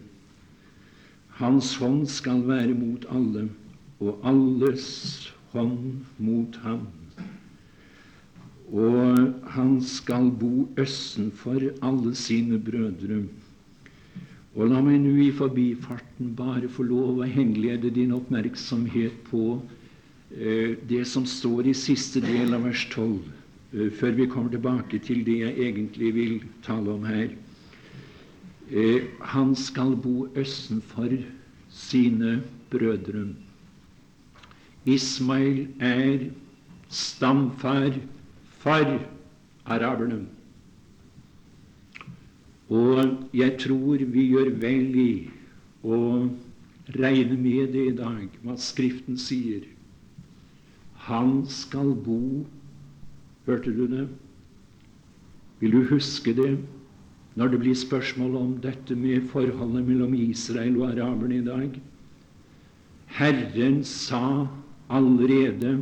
Hans 1.41 1.75
hånd 1.81 2.07
skal 2.09 2.47
være 2.47 2.77
mot 2.77 3.05
alle, 3.11 3.49
og 4.01 4.23
alles 4.25 4.87
hånd 5.53 6.07
mot 6.23 6.57
ham. 6.63 6.87
Og 8.71 9.35
han 9.51 9.77
skal 9.83 10.31
bo 10.31 10.69
østenfor 10.79 11.67
alle 11.83 12.15
sine 12.15 12.61
brødre. 12.63 13.25
Og 14.59 14.67
la 14.67 14.81
meg 14.83 14.99
nå 14.99 15.13
i 15.23 15.29
forbifarten 15.35 16.33
bare 16.39 16.71
få 16.71 16.83
lov 16.89 17.21
å 17.23 17.29
henlede 17.29 17.93
din 17.95 18.11
oppmerksomhet 18.17 19.21
på 19.29 19.45
eh, 20.35 20.75
det 20.91 21.05
som 21.07 21.27
står 21.29 21.69
i 21.71 21.75
siste 21.79 22.23
del 22.25 22.57
av 22.57 22.67
vers 22.67 22.83
12, 22.91 23.21
eh, 23.77 23.93
før 23.95 24.17
vi 24.19 24.27
kommer 24.33 24.51
tilbake 24.51 24.99
til 25.07 25.23
det 25.27 25.37
jeg 25.45 25.69
egentlig 25.69 26.11
vil 26.17 26.35
tale 26.67 26.97
om 26.97 27.07
her. 27.07 27.31
Eh, 28.71 29.07
han 29.37 29.55
skal 29.55 29.95
bo 29.95 30.27
østenfor 30.35 31.15
sine 31.71 32.41
brødre. 32.75 33.29
Ismail 34.91 35.69
er 35.79 36.27
stamfar 36.91 37.95
for 38.59 38.99
araberne. 39.71 40.25
Og 42.71 43.27
jeg 43.35 43.57
tror 43.59 44.05
vi 44.15 44.29
gjør 44.31 44.53
vel 44.63 44.97
i 45.03 45.13
å 45.83 45.99
regne 46.97 47.37
med 47.39 47.73
det 47.75 47.87
i 47.91 47.97
dag, 47.99 48.27
hva 48.45 48.57
Skriften 48.61 49.19
sier. 49.19 49.67
Han 51.11 51.41
skal 51.51 51.95
bo 52.07 52.47
Hørte 53.49 53.73
du 53.75 53.87
det? 53.89 54.05
Vil 55.59 55.73
du 55.75 55.81
huske 55.89 56.35
det? 56.37 56.53
når 57.35 57.49
det 57.49 57.61
blir 57.63 57.77
spørsmål 57.79 58.37
om 58.37 58.51
dette 58.63 58.97
med 58.99 59.29
forholdet 59.31 59.87
mellom 59.87 60.15
Israel 60.19 60.77
og 60.81 60.91
araberne 60.91 61.39
i 61.39 61.45
dag. 61.47 61.77
Herren 63.17 63.85
sa 63.87 64.47
allerede 64.91 65.79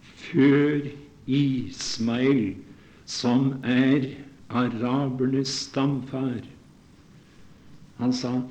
før 0.00 0.88
Ismail, 1.26 2.56
som 3.04 3.52
er 3.62 4.08
arabernes 4.50 5.48
stamfar 5.48 6.42
Han 7.98 8.12
sa 8.12 8.42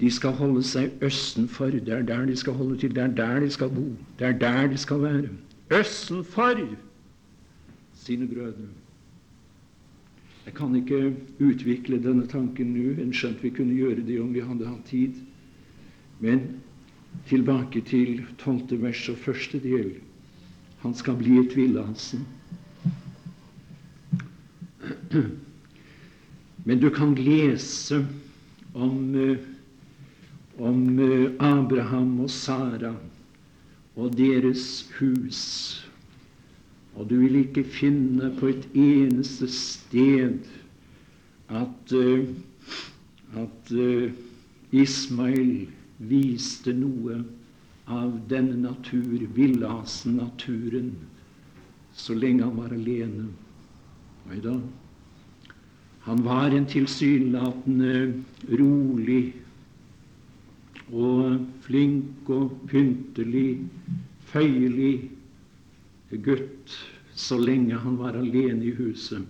de 0.00 0.10
skal 0.10 0.36
holde 0.38 0.62
seg 0.62 1.02
østenfor. 1.02 1.74
Det 1.74 1.88
er 1.88 2.02
der 2.06 2.26
de 2.26 2.36
skal 2.36 2.52
holde 2.54 2.76
til. 2.78 2.94
Det 2.94 3.02
er 3.02 3.14
der 3.18 3.40
de 3.40 3.50
skal 3.50 3.70
bo. 3.74 3.86
Det 4.18 4.26
er 4.26 4.36
der 4.38 4.66
de 4.66 4.76
skal 4.78 5.02
være. 5.02 5.28
Østenfor 5.80 6.60
sine 7.94 8.28
brødre. 8.28 8.68
Jeg 10.46 10.54
kan 10.54 10.76
ikke 10.76 11.16
utvikle 11.40 11.98
denne 12.02 12.26
tanken 12.26 12.70
nå, 12.72 12.94
enn 13.02 13.10
skjønt 13.12 13.42
vi 13.44 13.50
kunne 13.52 13.74
gjøre 13.76 14.06
det 14.06 14.20
om 14.22 14.30
vi 14.32 14.40
hadde 14.40 14.68
hatt 14.70 14.86
tid. 14.88 15.18
Men 16.24 16.46
tilbake 17.28 17.82
til 17.84 18.22
tolvte 18.40 18.78
vers 18.80 19.02
og 19.12 19.18
første 19.26 19.60
del. 19.60 19.90
Han 20.86 20.94
skal 20.94 21.18
bli 21.20 21.36
et 21.42 21.56
villasen. 21.56 22.24
Men 26.64 26.80
du 26.80 26.90
kan 26.90 27.14
lese 27.14 28.06
om, 28.72 29.14
eh, 29.14 29.36
om 30.58 30.98
eh, 30.98 31.30
Abraham 31.38 32.20
og 32.20 32.30
Sara 32.30 32.94
og 33.96 34.16
deres 34.16 34.86
hus. 34.98 35.42
Og 36.94 37.08
du 37.10 37.16
vil 37.22 37.40
ikke 37.44 37.64
finne 37.64 38.30
på 38.38 38.50
et 38.52 38.68
eneste 38.74 39.48
sted 39.50 40.38
at, 41.48 41.92
at 43.38 43.72
Ismail 44.74 45.52
viste 45.98 46.74
noe 46.76 47.22
av 47.88 48.12
denne 48.28 48.58
natur, 48.60 49.22
villasen-naturen, 49.34 50.92
så 51.96 52.14
lenge 52.14 52.44
han 52.44 52.58
var 52.58 52.74
alene. 52.76 53.30
Oi 54.28 54.42
da. 54.44 54.58
Han 56.06 56.22
var 56.24 56.54
en 56.54 56.66
tilsynelatende 56.66 58.22
rolig 58.60 59.22
og 60.88 61.40
flink 61.66 62.30
og 62.32 62.54
pyntelig, 62.70 63.58
føyelig 64.30 64.94
gutt 66.24 66.76
så 67.18 67.36
lenge 67.40 67.76
han 67.82 67.98
var 67.98 68.16
alene 68.16 68.64
i 68.70 68.72
huset. 68.78 69.26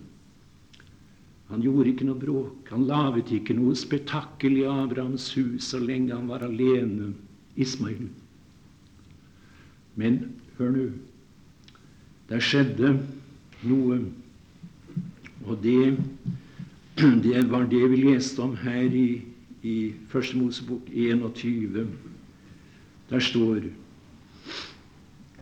Han 1.49 1.63
gjorde 1.65 1.89
ikke 1.89 2.05
noe 2.05 2.21
bråk. 2.21 2.69
Han 2.69 2.85
laget 2.85 3.31
ikke 3.33 3.55
noe 3.57 3.73
spetakkel 3.77 4.59
i 4.61 4.67
Abrahams 4.69 5.31
hus 5.33 5.71
så 5.71 5.79
lenge 5.81 6.13
han 6.13 6.29
var 6.29 6.45
alene, 6.45 7.15
Ismail. 7.57 8.05
Men 9.97 10.19
hør 10.59 10.75
nå. 10.75 10.85
Det 12.29 12.37
skjedde 12.45 12.93
noe, 13.65 13.97
og 15.49 15.57
det 15.63 15.97
det 17.23 17.51
var 17.51 17.67
det 17.69 17.87
vi 17.91 17.95
leste 17.95 18.41
om 18.43 18.55
her 18.59 18.91
i, 18.95 19.21
i 19.63 19.93
Første 20.11 20.37
Mosebok 20.37 20.89
21. 20.91 21.87
Der 23.09 23.19
står 23.19 23.61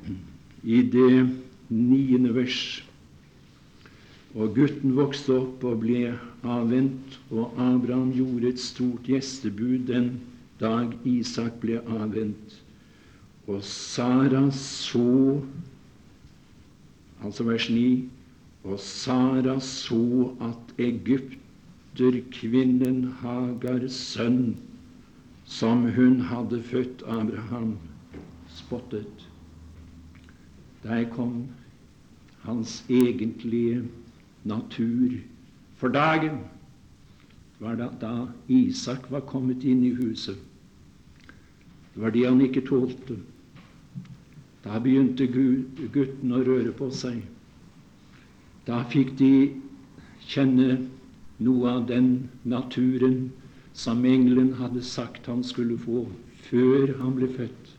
i 0.64 0.82
det 0.82 1.30
niende 1.70 2.36
vers 2.36 2.84
Og 4.36 4.54
gutten 4.54 4.94
vokste 4.94 5.34
opp 5.34 5.64
og 5.66 5.80
ble 5.82 6.12
avvent, 6.46 7.16
og 7.32 7.56
Abraham 7.58 8.12
gjorde 8.14 8.52
et 8.52 8.62
stort 8.62 9.08
gjestebud 9.10 9.88
den 9.88 10.12
dag 10.62 10.94
Isak 11.10 11.58
ble 11.64 11.80
avvent. 11.82 12.54
Og 13.48 13.64
Sara 13.66 14.44
så 14.54 15.42
Altså 17.24 17.44
vers 17.48 17.70
9. 17.70 18.06
Og 18.64 18.80
Sara 18.80 19.58
så 19.64 20.36
at 20.44 20.78
Egypt 20.78 21.40
kvinnen 22.32 23.14
Hagars 23.22 23.96
sønn, 24.14 24.58
som 25.46 25.86
hun 25.96 26.20
hadde 26.30 26.62
født 26.64 27.04
Abraham, 27.08 27.78
spottet. 28.48 29.28
Der 30.84 31.06
kom 31.10 31.48
hans 32.42 32.84
egentlige 32.90 33.84
natur 34.44 35.18
for 35.76 35.88
dagen. 35.88 36.38
Det 37.60 37.66
var 37.68 37.76
da, 37.76 37.90
da 38.02 38.28
Isak 38.48 39.12
var 39.12 39.26
kommet 39.26 39.64
inn 39.64 39.84
i 39.84 39.94
huset. 39.96 40.38
Det 41.94 42.04
var 42.04 42.14
det 42.14 42.28
han 42.28 42.42
ikke 42.42 42.62
tålte. 42.68 43.18
Da 44.64 44.80
begynte 44.80 45.26
gutten 45.28 46.34
å 46.36 46.44
røre 46.46 46.72
på 46.76 46.92
seg. 46.94 47.24
Da 48.68 48.84
fikk 48.92 49.16
de 49.18 49.32
kjenne 50.28 50.78
noe 51.38 51.70
av 51.72 51.86
den 51.90 52.30
naturen 52.44 53.32
som 53.78 54.06
engelen 54.06 54.54
hadde 54.58 54.82
sagt 54.82 55.28
han 55.30 55.44
skulle 55.44 55.78
få 55.78 56.08
før 56.48 56.96
han 57.02 57.14
ble 57.18 57.30
født. 57.30 57.74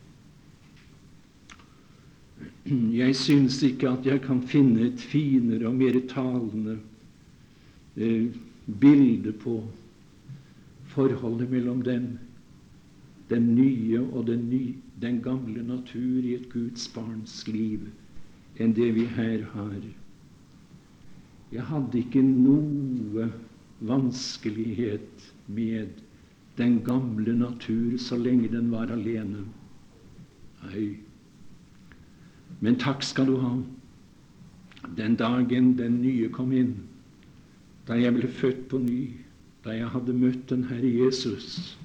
Jeg 2.69 3.17
syns 3.17 3.63
ikke 3.65 3.91
at 3.91 4.07
jeg 4.07 4.23
kan 4.23 4.43
finne 4.45 4.91
et 4.91 5.01
finere 5.01 5.71
og 5.71 5.79
mer 5.81 5.97
talende 6.11 6.77
eh, 7.97 8.29
bilde 8.69 9.33
på 9.33 9.63
forholdet 10.93 11.51
mellom 11.51 11.81
den, 11.83 12.19
den 13.31 13.55
nye 13.57 14.03
og 14.03 14.27
den, 14.29 14.49
ny, 14.53 14.77
den 15.01 15.23
gamle 15.25 15.65
natur 15.65 16.21
i 16.23 16.37
et 16.37 16.47
Guds 16.53 16.87
barns 16.93 17.41
liv 17.49 17.89
enn 18.59 18.75
det 18.77 18.91
vi 18.97 19.07
her 19.17 19.47
har. 19.55 19.81
Jeg 21.55 21.65
hadde 21.71 22.03
ikke 22.03 22.23
noe 22.27 23.31
vanskelighet 23.81 25.33
med 25.47 25.89
den 26.59 26.81
gamle 26.85 27.35
natur 27.39 27.99
så 27.99 28.17
lenge 28.17 28.49
den 28.49 28.71
var 28.71 28.91
alene. 28.91 29.45
Nei. 30.65 30.99
Men 32.61 32.79
takk 32.83 33.05
skal 33.07 33.31
du 33.31 33.37
ha. 33.43 33.53
Den 34.99 35.15
dagen 35.17 35.77
den 35.79 36.01
nye 36.03 36.31
kom 36.35 36.53
inn, 36.53 36.75
da 37.87 37.99
jeg 37.99 38.15
ble 38.17 38.29
født 38.29 38.67
på 38.71 38.81
ny, 38.83 39.03
da 39.65 39.77
jeg 39.77 39.91
hadde 39.95 40.17
møtt 40.17 40.49
den 40.51 40.67
Herre 40.71 40.91
Jesus 40.91 41.77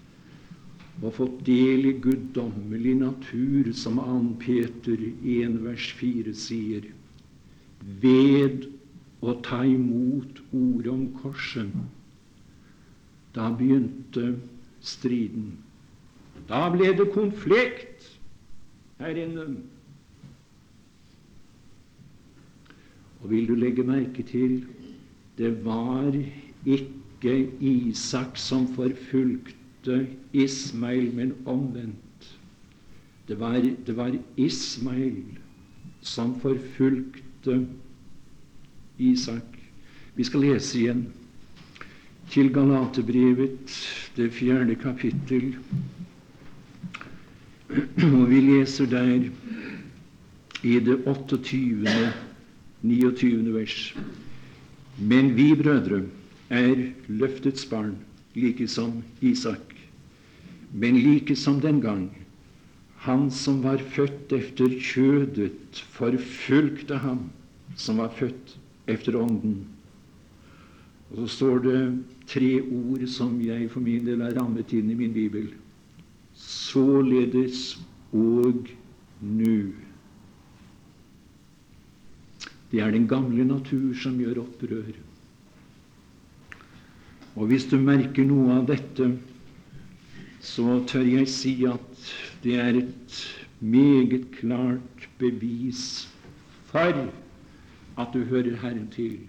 og 1.01 1.15
fått 1.17 1.39
del 1.47 1.87
i 1.89 1.93
guddommelig 1.99 2.93
natur, 2.99 3.71
som 3.73 3.97
2. 3.97 4.17
Peter 4.39 4.99
1 5.25 5.57
vers 5.63 5.87
4 5.97 6.33
sier, 6.37 6.85
ved 8.03 8.67
å 9.23 9.33
ta 9.45 9.61
imot 9.63 10.41
ordet 10.51 10.91
om 10.91 11.03
korset, 11.21 11.71
da 13.33 13.49
begynte 13.55 14.33
striden. 14.83 15.53
Da 16.49 16.67
ble 16.73 16.91
det 16.97 17.07
konflikt 17.15 18.09
her 18.99 19.17
inne. 19.17 19.45
Og 23.23 23.31
vil 23.31 23.47
du 23.47 23.55
legge 23.55 23.85
merke 23.87 24.25
til 24.27 24.59
det 25.39 25.53
var 25.65 26.11
ikke 26.67 27.37
Isak 27.63 28.35
som 28.37 28.67
forfulgte 28.75 30.03
Ismail, 30.35 31.07
men 31.15 31.31
omvendt. 31.49 32.27
Det 33.27 33.39
var, 33.39 33.63
det 33.63 33.95
var 33.97 34.11
Ismail 34.37 35.23
som 36.03 36.35
forfulgte 36.43 37.55
Isak. 37.63 37.79
Vi 38.97 40.23
skal 40.23 40.43
lese 40.45 40.79
igjen 40.79 41.05
til 42.29 42.51
Galatebrevet, 42.53 43.73
det 44.17 44.29
fjerde 44.33 44.75
kapittel. 44.75 45.55
Og 48.17 48.25
vi 48.29 48.41
leser 48.41 48.85
der 48.89 49.29
i 50.63 50.79
det 50.79 50.99
28., 51.05 52.13
29. 52.81 53.53
vers. 53.53 53.77
Men 54.99 55.35
vi 55.35 55.53
brødre 55.57 56.03
er 56.49 56.89
løftets 57.07 57.65
barn, 57.65 57.95
like 58.35 58.67
som 58.67 59.01
Isak. 59.21 59.73
Men 60.73 60.97
like 60.97 61.35
som 61.35 61.61
den 61.61 61.81
gang 61.81 62.11
han 63.03 63.31
som 63.31 63.63
var 63.63 63.81
født 63.91 64.31
efter 64.31 64.75
kjødet, 64.79 65.81
forfulgte 65.91 67.01
ham 67.03 67.25
som 67.75 67.97
var 67.99 68.13
født 68.15 68.53
efter 68.87 69.15
Ånden. 69.15 69.67
Og 71.13 71.23
så 71.23 71.27
står 71.35 71.59
det 71.63 71.79
tre 72.27 72.51
ord 72.61 73.05
som 73.07 73.37
jeg 73.41 73.69
for 73.71 73.83
min 73.85 74.05
del 74.05 74.23
har 74.25 74.33
rammet 74.39 74.73
inn 74.73 74.89
i 74.89 74.97
min 74.97 75.13
bibel. 75.13 75.51
Således 76.33 77.77
og 78.11 78.69
nu. 79.21 79.73
Det 82.71 82.81
er 82.81 82.91
den 82.91 83.07
gamle 83.07 83.45
natur 83.45 83.93
som 83.93 84.17
gjør 84.17 84.41
opprør. 84.47 84.95
Og 87.35 87.49
hvis 87.49 87.65
du 87.69 87.77
merker 87.81 88.25
noe 88.25 88.57
av 88.57 88.65
dette, 88.69 89.11
så 90.43 90.79
tør 90.89 91.05
jeg 91.05 91.29
si 91.29 91.53
at 91.69 92.09
det 92.43 92.57
er 92.61 92.81
et 92.81 93.19
meget 93.61 94.25
klart 94.35 95.07
bevis 95.21 96.07
for 96.69 96.97
at 97.97 98.13
du 98.13 98.23
hører 98.23 98.57
Herren 98.61 98.87
til. 98.91 99.19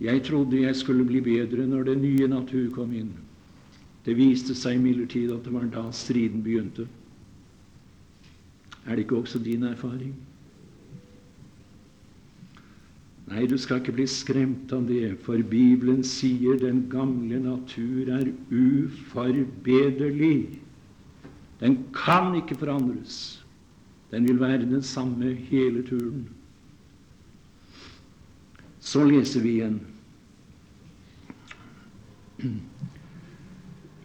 Jeg 0.00 0.22
trodde 0.26 0.62
jeg 0.62 0.76
skulle 0.76 1.06
bli 1.06 1.20
bedre 1.20 1.66
når 1.66 1.82
den 1.82 2.02
nye 2.02 2.28
natur 2.28 2.68
kom 2.74 2.92
inn. 2.92 3.14
Det 4.04 4.16
viste 4.18 4.54
seg 4.54 4.76
imidlertid 4.78 5.32
at 5.32 5.46
det 5.46 5.54
var 5.54 5.64
da 5.72 5.86
striden 5.92 6.42
begynte. 6.44 6.86
Er 8.84 8.96
det 8.96 9.06
ikke 9.06 9.22
også 9.22 9.40
din 9.40 9.64
erfaring? 9.64 10.12
Nei, 13.24 13.46
du 13.48 13.56
skal 13.56 13.80
ikke 13.80 13.94
bli 13.96 14.04
skremt 14.10 14.72
av 14.76 14.84
det, 14.84 15.14
for 15.24 15.40
Bibelen 15.48 16.02
sier 16.04 16.58
den 16.60 16.82
gamle 16.92 17.38
natur 17.40 18.10
er 18.12 18.28
uforbederlig. 18.52 20.60
Den 21.62 21.78
kan 21.96 22.34
ikke 22.36 22.58
forandres. 22.60 23.40
Den 24.12 24.28
vil 24.28 24.40
være 24.40 24.68
den 24.68 24.84
samme 24.84 25.32
hele 25.48 25.80
turen. 25.88 26.26
Så 28.84 29.04
leser 29.08 29.40
vi 29.44 29.56
igjen 29.58 29.80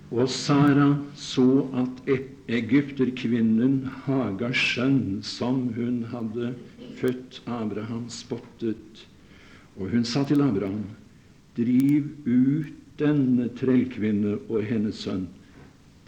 Og 0.09 0.29
Sara 0.31 0.87
så 1.19 1.45
at 1.77 2.07
egypterkvinnen 2.49 3.83
Hagars 4.05 4.61
sønn, 4.73 5.19
som 5.25 5.67
hun 5.75 5.99
hadde 6.09 6.53
født 6.97 7.41
Abraham, 7.45 8.07
spottet. 8.09 9.03
Og 9.77 9.91
hun 9.93 10.05
sa 10.05 10.23
til 10.25 10.41
Abraham, 10.41 10.87
driv 11.57 12.09
ut 12.25 12.73
denne 12.99 13.47
trellkvinne 13.59 14.39
og 14.49 14.65
hennes 14.65 15.03
sønn. 15.05 15.27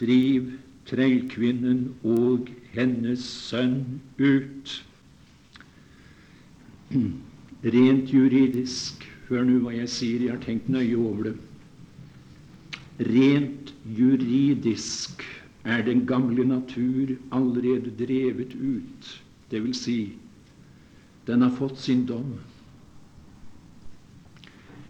Driv 0.02 0.50
trellkvinnen 0.90 1.92
og 2.02 2.50
hennes 2.74 3.22
sønn 3.22 4.02
ut. 4.18 4.80
Rent 7.64 8.10
juridisk 8.10 9.08
Hør 9.32 9.46
nå 9.48 9.60
hva 9.64 9.72
jeg 9.72 9.88
sier, 9.88 10.24
jeg 10.26 10.34
har 10.34 10.42
tenkt 10.44 10.68
nøye 10.68 10.98
over 11.00 11.30
det. 11.30 11.36
Rent 13.08 13.70
juridisk 13.98 15.24
er 15.64 15.86
den 15.86 16.02
gamle 16.10 16.44
natur 16.50 17.14
allerede 17.32 17.94
drevet 18.02 18.58
ut. 18.60 19.12
Det 19.52 19.62
vil 19.64 19.76
si, 19.78 20.00
den 21.28 21.46
har 21.46 21.54
fått 21.56 21.80
sin 21.80 22.04
dom. 22.10 22.34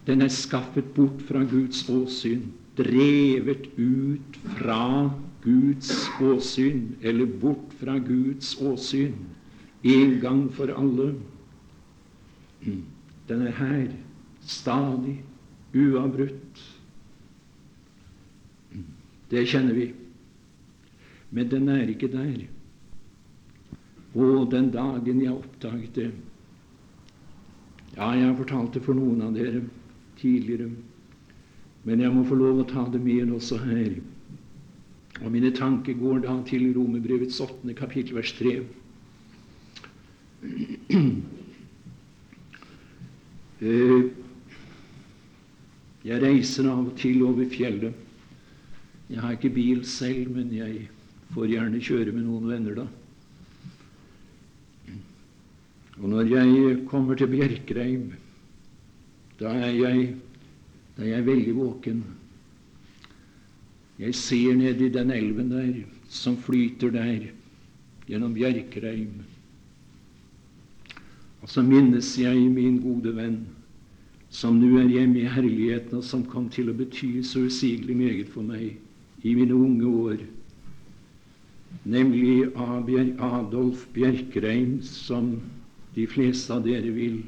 Den 0.07 0.26
er 0.26 0.34
skaffet 0.34 0.89
bort 0.95 1.22
fra 1.28 1.43
Guds 1.45 1.84
åsyn, 1.89 2.47
drevet 2.80 3.67
ut 3.78 4.39
fra 4.57 5.11
Guds 5.43 5.91
åsyn, 6.17 6.95
eller 7.01 7.30
bort 7.43 7.78
fra 7.78 7.99
Guds 8.01 8.55
åsyn, 8.57 9.13
en 9.84 10.17
gang 10.24 10.47
for 10.55 10.74
alle. 10.74 11.11
Den 12.62 13.41
er 13.47 13.51
her, 13.57 13.91
stadig, 14.41 15.18
uavbrutt. 15.74 16.64
Det 19.32 19.45
kjenner 19.47 19.74
vi. 19.74 19.91
Men 21.32 21.51
den 21.51 21.70
er 21.72 21.88
ikke 21.89 22.12
der. 22.12 22.47
Og 24.14 24.51
den 24.51 24.72
dagen 24.72 25.22
jeg 25.24 25.32
oppdaget 25.32 25.95
det 25.95 26.12
Ja, 27.95 28.12
jeg 28.12 28.26
har 28.28 28.36
fortalt 28.36 28.74
det 28.74 28.84
for 28.84 28.95
noen 28.95 29.22
av 29.24 29.34
dere 29.36 29.62
tidligere, 30.20 30.70
men 31.84 31.99
jeg 31.99 32.14
må 32.16 32.24
få 32.24 32.38
lov 32.39 32.62
å 32.62 32.68
ta 32.70 32.86
det 32.91 33.01
med 33.03 33.34
også 33.36 33.57
her. 33.66 33.97
Og 35.20 35.32
mine 35.34 35.51
tanker 35.51 35.97
går 35.99 36.24
da 36.24 36.38
til 36.47 36.70
Romerbrevets 36.76 37.41
åttende 37.43 37.76
kapittel, 37.76 38.16
vers 38.16 38.32
3. 38.39 38.53
Eh, 43.62 44.07
jeg 46.01 46.18
reiser 46.24 46.66
av 46.72 46.80
og 46.82 46.95
til 46.97 47.22
over 47.28 47.45
fjellet. 47.51 47.93
Jeg 49.12 49.22
har 49.22 49.36
ikke 49.36 49.51
bil 49.53 49.84
selv, 49.86 50.32
men 50.34 50.49
jeg 50.55 50.88
får 51.36 51.51
gjerne 51.51 51.84
kjøre 51.84 52.16
med 52.16 52.26
noen 52.26 52.47
venner 52.49 52.80
da. 52.80 52.88
Og 56.01 56.09
når 56.09 56.32
jeg 56.32 56.78
kommer 56.89 57.20
til 57.20 57.30
Bjerkreim, 57.30 58.07
da 59.38 59.51
er 59.53 59.76
jeg, 59.78 60.07
da 60.97 61.03
er 61.05 61.12
jeg 61.12 61.28
veldig 61.28 61.53
våken. 61.59 62.01
Jeg 64.01 64.18
ser 64.18 64.57
ned 64.57 64.82
i 64.82 64.89
den 64.89 65.14
elven 65.14 65.51
der 65.53 65.84
som 66.09 66.39
flyter 66.41 66.89
der 66.95 67.28
gjennom 68.09 68.34
Bjerkreim. 68.34 69.22
Og 71.42 71.50
så 71.50 71.64
minnes 71.66 72.14
jeg 72.22 72.38
min 72.54 72.78
gode 72.84 73.16
venn 73.18 73.42
som 74.32 74.56
nå 74.62 74.78
er 74.80 74.88
hjemme 74.88 75.20
i 75.20 75.28
herligheten, 75.28 75.98
og 76.00 76.06
som 76.08 76.24
kom 76.24 76.48
til 76.54 76.70
å 76.72 76.76
bety 76.78 77.20
så 77.28 77.44
usigelig 77.44 77.98
meget 78.00 78.30
for 78.32 78.46
meg 78.48 78.78
i 79.28 79.34
mine 79.36 79.58
unge 79.58 79.89
år, 79.89 80.22
nemlig 81.84 82.48
Adolf 82.56 83.84
Bjerkreim, 83.94 84.80
som 84.86 85.34
de 85.98 86.06
fleste 86.08 86.56
av 86.56 86.64
dere 86.64 86.94
vil 86.96 87.20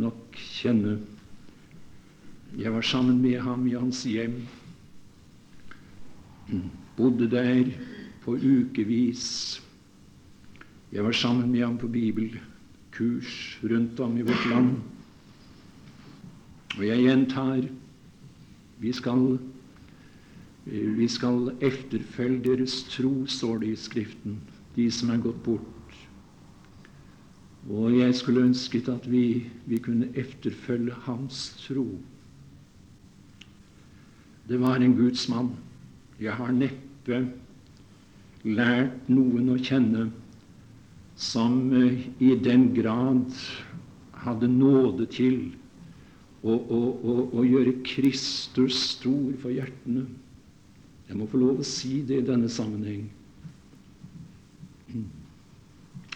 nok 0.00 0.38
kjenne. 0.40 0.96
Jeg 2.56 2.72
var 2.72 2.84
sammen 2.84 3.20
med 3.20 3.40
ham 3.44 3.66
i 3.68 3.76
hans 3.76 4.02
hjem, 4.08 4.40
bodde 6.96 7.28
der 7.32 7.68
på 8.24 8.38
ukevis. 8.40 9.60
Jeg 10.92 11.04
var 11.04 11.16
sammen 11.16 11.52
med 11.52 11.64
ham 11.64 11.76
på 11.80 11.92
bibelkurs 12.92 13.58
rundt 13.62 14.00
om 14.00 14.18
i 14.18 14.22
vårt 14.22 14.50
land. 14.50 14.76
Og 16.78 16.86
jeg 16.86 17.02
gjentar 17.02 17.68
vi 18.80 18.92
skal, 18.92 19.38
vi 20.64 21.08
skal 21.08 21.52
efterfølge 21.60 22.44
deres 22.44 22.82
tro, 22.90 23.26
står 23.26 23.58
det 23.58 23.68
i 23.72 23.76
Skriften, 23.76 24.40
de 24.76 24.90
som 24.90 25.10
er 25.10 25.22
gått 25.22 25.42
bort. 25.44 25.68
Og 27.70 27.92
jeg 27.96 28.14
skulle 28.14 28.42
ønsket 28.42 28.88
at 28.88 29.06
vi, 29.10 29.46
vi 29.66 29.78
kunne 29.78 30.08
efterfølge 30.14 30.92
hans 31.04 31.54
tro. 31.66 31.86
Det 34.48 34.58
var 34.60 34.76
en 34.76 34.96
gudsmann. 34.96 35.54
Jeg 36.20 36.34
har 36.34 36.50
neppe 36.50 37.28
lært 38.42 39.08
noen 39.08 39.52
å 39.54 39.60
kjenne 39.62 40.10
som 41.22 41.72
i 42.18 42.34
den 42.42 42.74
grad 42.74 43.30
hadde 44.24 44.48
nåde 44.50 45.06
til 45.10 45.38
å, 46.42 46.50
å, 46.50 46.80
å, 46.82 47.14
å 47.38 47.44
gjøre 47.46 47.78
Kristus 47.86 48.80
stor 48.96 49.30
for 49.42 49.54
hjertene. 49.54 50.04
Jeg 51.06 51.18
må 51.18 51.28
få 51.30 51.38
lov 51.38 51.62
å 51.62 51.66
si 51.66 52.00
det 52.06 52.22
i 52.22 52.26
denne 52.26 52.50
sammenheng. 52.50 53.06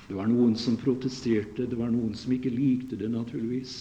Det 0.06 0.14
var 0.14 0.28
noen 0.30 0.54
som 0.58 0.78
protesterte, 0.78 1.66
det 1.66 1.78
var 1.78 1.90
noen 1.90 2.14
som 2.18 2.34
ikke 2.34 2.54
likte 2.54 2.98
det, 2.98 3.10
naturligvis. 3.10 3.78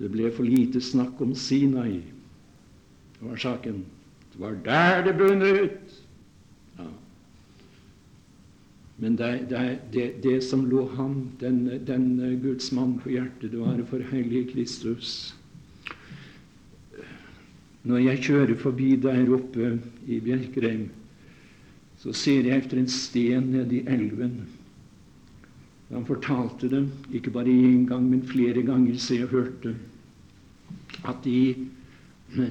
Det 0.00 0.08
ble 0.12 0.32
for 0.32 0.48
lite 0.48 0.80
snakk 0.84 1.20
om 1.20 1.34
Sinai. 1.36 2.00
Det 3.18 3.26
var 3.28 3.40
saken. 3.40 3.82
Det 4.32 4.40
var 4.40 4.56
der 4.64 5.04
det 5.08 5.18
bunnet 5.20 5.60
Ja. 5.60 6.09
Men 9.00 9.16
det, 9.16 9.46
det, 9.48 9.78
det, 9.92 10.06
det, 10.22 10.40
som 10.44 10.66
lå 10.68 10.84
ham, 10.96 11.30
den, 11.40 11.64
den 11.88 12.40
Guds 12.42 12.68
mann 12.76 12.98
på 13.00 13.14
hjertet, 13.14 13.52
det 13.52 13.60
var 13.60 13.80
for 13.88 14.04
hellige 14.12 14.50
Kristus. 14.52 15.34
Når 17.88 18.02
jeg 18.04 18.24
kjører 18.26 18.58
forbi 18.60 18.90
der 19.00 19.30
oppe 19.32 19.70
i 20.04 20.18
Bjerkreim, 20.20 20.90
så 22.00 22.12
ser 22.12 22.44
jeg 22.44 22.60
etter 22.60 22.80
en 22.80 22.90
sten 22.92 23.48
nede 23.54 23.78
i 23.78 23.86
elven. 23.88 24.36
Han 25.90 26.04
fortalte 26.06 26.68
det, 26.68 26.82
ikke 27.16 27.32
bare 27.32 27.48
én 27.48 27.86
gang, 27.88 28.04
men 28.04 28.20
flere 28.28 28.62
ganger, 28.62 29.00
siden 29.00 29.24
jeg 29.24 29.32
hørte 29.32 29.74
at 31.08 31.26
i 31.26 31.56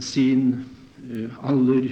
sin 0.01 0.55
aller 1.45 1.91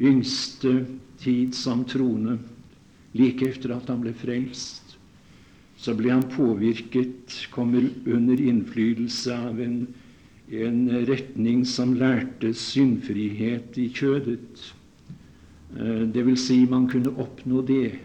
yngste 0.00 0.86
tid 1.18 1.52
som 1.58 1.82
troende 1.84 2.38
like 3.16 3.46
etter 3.46 3.74
at 3.74 3.88
han 3.90 4.02
ble 4.04 4.12
frelst, 4.16 4.96
så 5.80 5.94
ble 5.96 6.12
han 6.12 6.26
påvirket, 6.28 7.32
kommer 7.54 7.86
under 8.04 8.40
innflytelse 8.40 9.36
av 9.48 9.60
en, 9.64 9.78
en 10.52 10.82
retning 11.08 11.64
som 11.68 11.94
lærte 11.96 12.52
syndfrihet 12.54 13.78
i 13.80 13.88
kjødet. 13.96 14.66
Eh, 15.78 16.04
det 16.12 16.26
vil 16.26 16.36
si, 16.38 16.60
man 16.68 16.88
kunne 16.90 17.14
oppnå 17.22 17.64
det, 17.66 17.96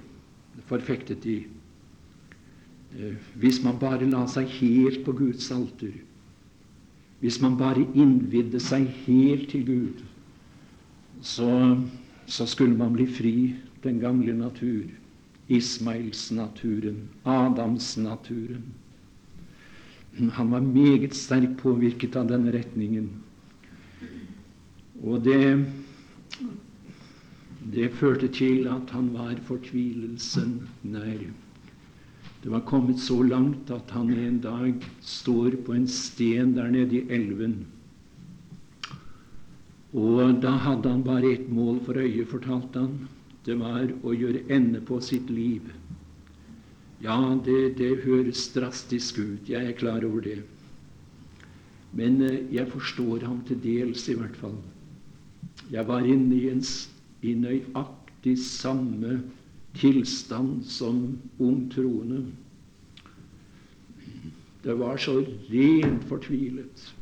forfektet 0.70 1.22
de, 1.26 1.42
eh, 2.96 3.20
hvis 3.42 3.60
man 3.66 3.78
bare 3.82 4.08
la 4.08 4.24
seg 4.32 4.48
helt 4.62 5.04
på 5.06 5.14
Guds 5.20 5.52
alter. 5.52 5.94
Hvis 7.20 7.42
man 7.44 7.58
bare 7.60 7.84
innvidde 7.98 8.60
seg 8.64 8.88
helt 9.04 9.50
til 9.52 9.68
Gud, 9.68 10.02
så, 11.26 11.52
så 12.28 12.48
skulle 12.48 12.78
man 12.78 12.96
bli 12.96 13.08
fri 13.10 13.38
den 13.86 14.00
gamle 14.02 14.34
natur, 14.34 14.90
Ismails-naturen, 15.48 17.08
Adams-naturen. 17.24 18.64
Han 20.32 20.52
var 20.52 20.62
meget 20.62 21.14
sterkt 21.14 21.58
påvirket 21.62 22.16
av 22.16 22.30
denne 22.32 22.54
retningen. 22.56 23.10
Og 25.04 25.22
det, 25.26 25.66
det 27.74 27.92
førte 28.00 28.30
til 28.32 28.70
at 28.72 28.94
han 28.96 29.12
var 29.14 29.36
fortvilelsen 29.46 30.62
nær. 30.88 31.26
Det 32.42 32.54
var 32.54 32.64
kommet 32.66 33.02
så 33.02 33.20
langt 33.26 33.72
at 33.74 33.92
han 33.92 34.14
en 34.14 34.40
dag 34.42 34.88
står 35.02 35.58
på 35.66 35.76
en 35.76 35.88
sten 35.90 36.56
der 36.56 36.72
nede 36.72 37.02
i 37.02 37.08
elven. 37.10 37.66
Og 39.96 40.42
da 40.44 40.56
hadde 40.64 40.92
han 40.92 41.04
bare 41.04 41.32
ett 41.34 41.50
mål 41.52 41.80
for 41.86 41.98
øye, 41.98 42.26
fortalte 42.26 42.80
han 42.80 42.98
det 43.46 43.56
var 43.60 43.92
å 44.04 44.14
gjøre 44.14 44.46
ende 44.50 44.82
på 44.82 45.00
sitt 45.04 45.30
liv. 45.30 45.70
Ja, 47.04 47.18
det, 47.46 47.76
det 47.78 48.06
høres 48.06 48.48
drastisk 48.56 49.20
ut, 49.22 49.50
jeg 49.50 49.62
er 49.62 49.78
klar 49.78 50.06
over 50.08 50.24
det. 50.26 50.40
Men 51.96 52.22
eh, 52.26 52.42
jeg 52.56 52.72
forstår 52.72 53.28
ham 53.28 53.44
til 53.48 53.60
dels, 53.64 54.08
i 54.10 54.18
hvert 54.18 54.36
fall. 54.40 54.58
Jeg 55.72 55.88
var 55.88 56.06
inne 56.06 56.36
i 56.36 56.50
en 56.52 56.64
i 57.26 57.34
nøyaktig 57.38 58.36
samme 58.42 59.20
tilstand 59.78 60.66
som 60.70 61.06
ung 61.42 61.66
troende. 61.74 62.26
Det 64.66 64.76
var 64.80 64.98
så 64.98 65.20
rent 65.50 66.06
fortvilet. 66.10 66.95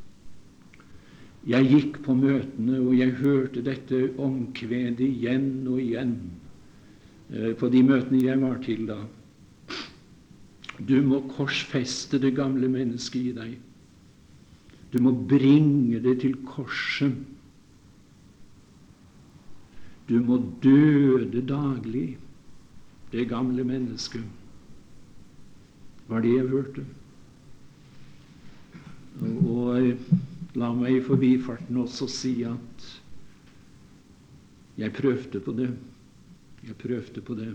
Jeg 1.43 1.67
gikk 1.67 1.97
på 2.05 2.15
møtene, 2.15 2.77
og 2.79 2.93
jeg 2.95 3.17
hørte 3.19 3.63
dette 3.65 4.05
omkvedet 4.15 5.03
igjen 5.03 5.67
og 5.67 5.81
igjen 5.83 6.13
eh, 7.33 7.51
på 7.59 7.67
de 7.73 7.81
møtene 7.83 8.21
jeg 8.23 8.39
var 8.39 8.61
til 8.63 8.85
da. 8.87 9.01
Du 10.79 10.95
må 11.03 11.19
korsfeste 11.33 12.19
det 12.23 12.33
gamle 12.39 12.69
mennesket 12.71 13.27
i 13.27 13.35
deg. 13.35 13.57
Du 14.93 15.01
må 15.03 15.11
bringe 15.11 15.99
det 15.99 16.19
til 16.23 16.37
korset. 16.47 17.19
Du 20.07 20.19
må 20.23 20.39
døde 20.63 21.43
daglig, 21.47 22.17
det 23.11 23.27
gamle 23.29 23.63
mennesket. 23.63 24.23
var 26.07 26.21
det 26.21 26.33
jeg 26.35 26.47
hørte. 26.47 26.85
Og 29.23 29.97
La 30.59 30.69
meg 30.73 30.99
i 30.99 31.01
forbifarten 31.01 31.79
også 31.81 32.07
si 32.11 32.33
at 32.45 32.89
jeg 34.77 34.93
prøvde 34.93 35.39
på 35.41 35.53
det. 35.57 35.69
Jeg 36.67 36.75
prøvde 36.81 37.21
på 37.21 37.35
det. 37.37 37.51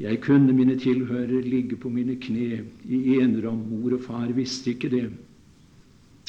Jeg 0.00 0.20
kunne 0.24 0.52
mine 0.56 0.78
tilhørere 0.80 1.42
ligge 1.44 1.76
på 1.76 1.88
mine 1.92 2.16
kne 2.16 2.62
i 2.88 3.18
enerom. 3.20 3.60
Mor 3.68 3.98
og 3.98 4.04
far 4.04 4.32
visste 4.32 4.72
ikke 4.72 4.88
det, 4.88 5.08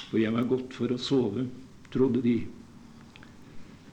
for 0.09 0.19
jeg 0.19 0.33
var 0.33 0.49
godt 0.49 0.73
for 0.75 0.91
å 0.91 0.99
sove, 0.99 1.45
trodde 1.93 2.23
de. 2.25 2.41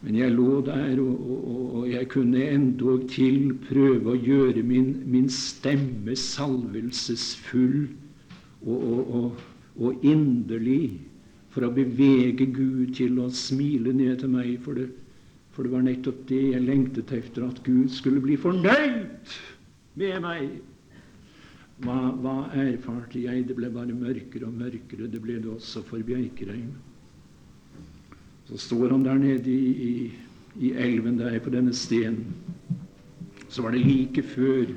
Men 0.03 0.19
jeg 0.19 0.35
lå 0.35 0.61
der, 0.67 0.99
og, 1.03 1.31
og, 1.31 1.63
og 1.79 1.87
jeg 1.91 2.09
kunne 2.11 2.43
endog 2.43 3.07
til 3.11 3.55
prøve 3.69 4.15
å 4.15 4.19
gjøre 4.19 4.63
min, 4.67 4.93
min 5.11 5.31
stemme 5.31 6.15
salvelsesfull 6.19 7.89
og, 8.67 9.15
og 9.21 9.41
og 9.79 10.05
inderlig 10.07 10.99
for 11.55 11.67
å 11.67 11.75
bevege 11.75 12.49
Gud 12.53 12.95
til 12.99 13.19
å 13.23 13.29
smile 13.35 13.95
ned 13.97 14.21
til 14.23 14.33
meg. 14.33 14.57
For 14.65 14.79
det, 14.79 14.89
for 15.55 15.67
det 15.67 15.75
var 15.75 15.87
nettopp 15.87 16.25
det 16.29 16.43
jeg 16.53 16.65
lengtet 16.65 17.15
etter, 17.15 17.47
at 17.49 17.63
Gud 17.67 17.91
skulle 17.95 18.23
bli 18.23 18.37
fornøyd 18.41 19.39
med 19.99 20.21
meg. 20.25 20.51
Hva, 21.83 21.97
hva 22.19 22.37
erfarte 22.59 23.23
jeg? 23.23 23.47
Det 23.47 23.55
ble 23.55 23.71
bare 23.71 23.95
mørkere 23.95 24.49
og 24.49 24.55
mørkere. 24.59 25.07
Det 25.11 25.23
ble 25.23 25.39
det 25.43 25.51
også 25.53 25.85
for 25.87 26.03
Bjerkreim. 26.03 26.73
Så 28.49 28.59
står 28.65 28.95
han 28.97 29.05
der 29.05 29.19
nede 29.21 29.53
i, 29.53 29.73
i, 29.89 29.93
i 30.69 30.73
elven 30.75 31.21
der 31.21 31.39
på 31.45 31.53
denne 31.55 31.75
stenen. 31.77 32.33
Så 33.49 33.63
var 33.63 33.73
det 33.73 33.85
like 33.85 34.23
før 34.27 34.73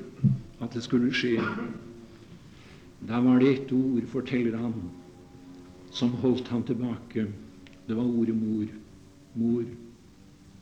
at 0.62 0.76
det 0.76 0.84
skulle 0.86 1.10
skje. 1.16 1.40
Da 3.08 3.22
var 3.22 3.40
det 3.40 3.54
ett 3.54 3.72
ord, 3.74 4.04
forteller 4.08 4.58
han, 4.58 4.74
som 5.92 6.12
holdt 6.22 6.48
han 6.48 6.64
tilbake. 6.64 7.26
Det 7.88 7.94
var 7.98 8.04
ordet 8.04 8.36
mor. 8.36 8.68
Mor. 9.34 9.66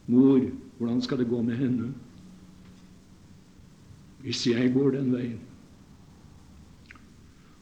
Mor, 0.05 0.45
hvordan 0.77 1.01
skal 1.01 1.19
det 1.21 1.29
gå 1.29 1.41
med 1.41 1.57
henne 1.57 1.93
hvis 4.19 4.41
jeg 4.49 4.73
går 4.73 4.97
den 4.97 5.13
veien? 5.15 5.37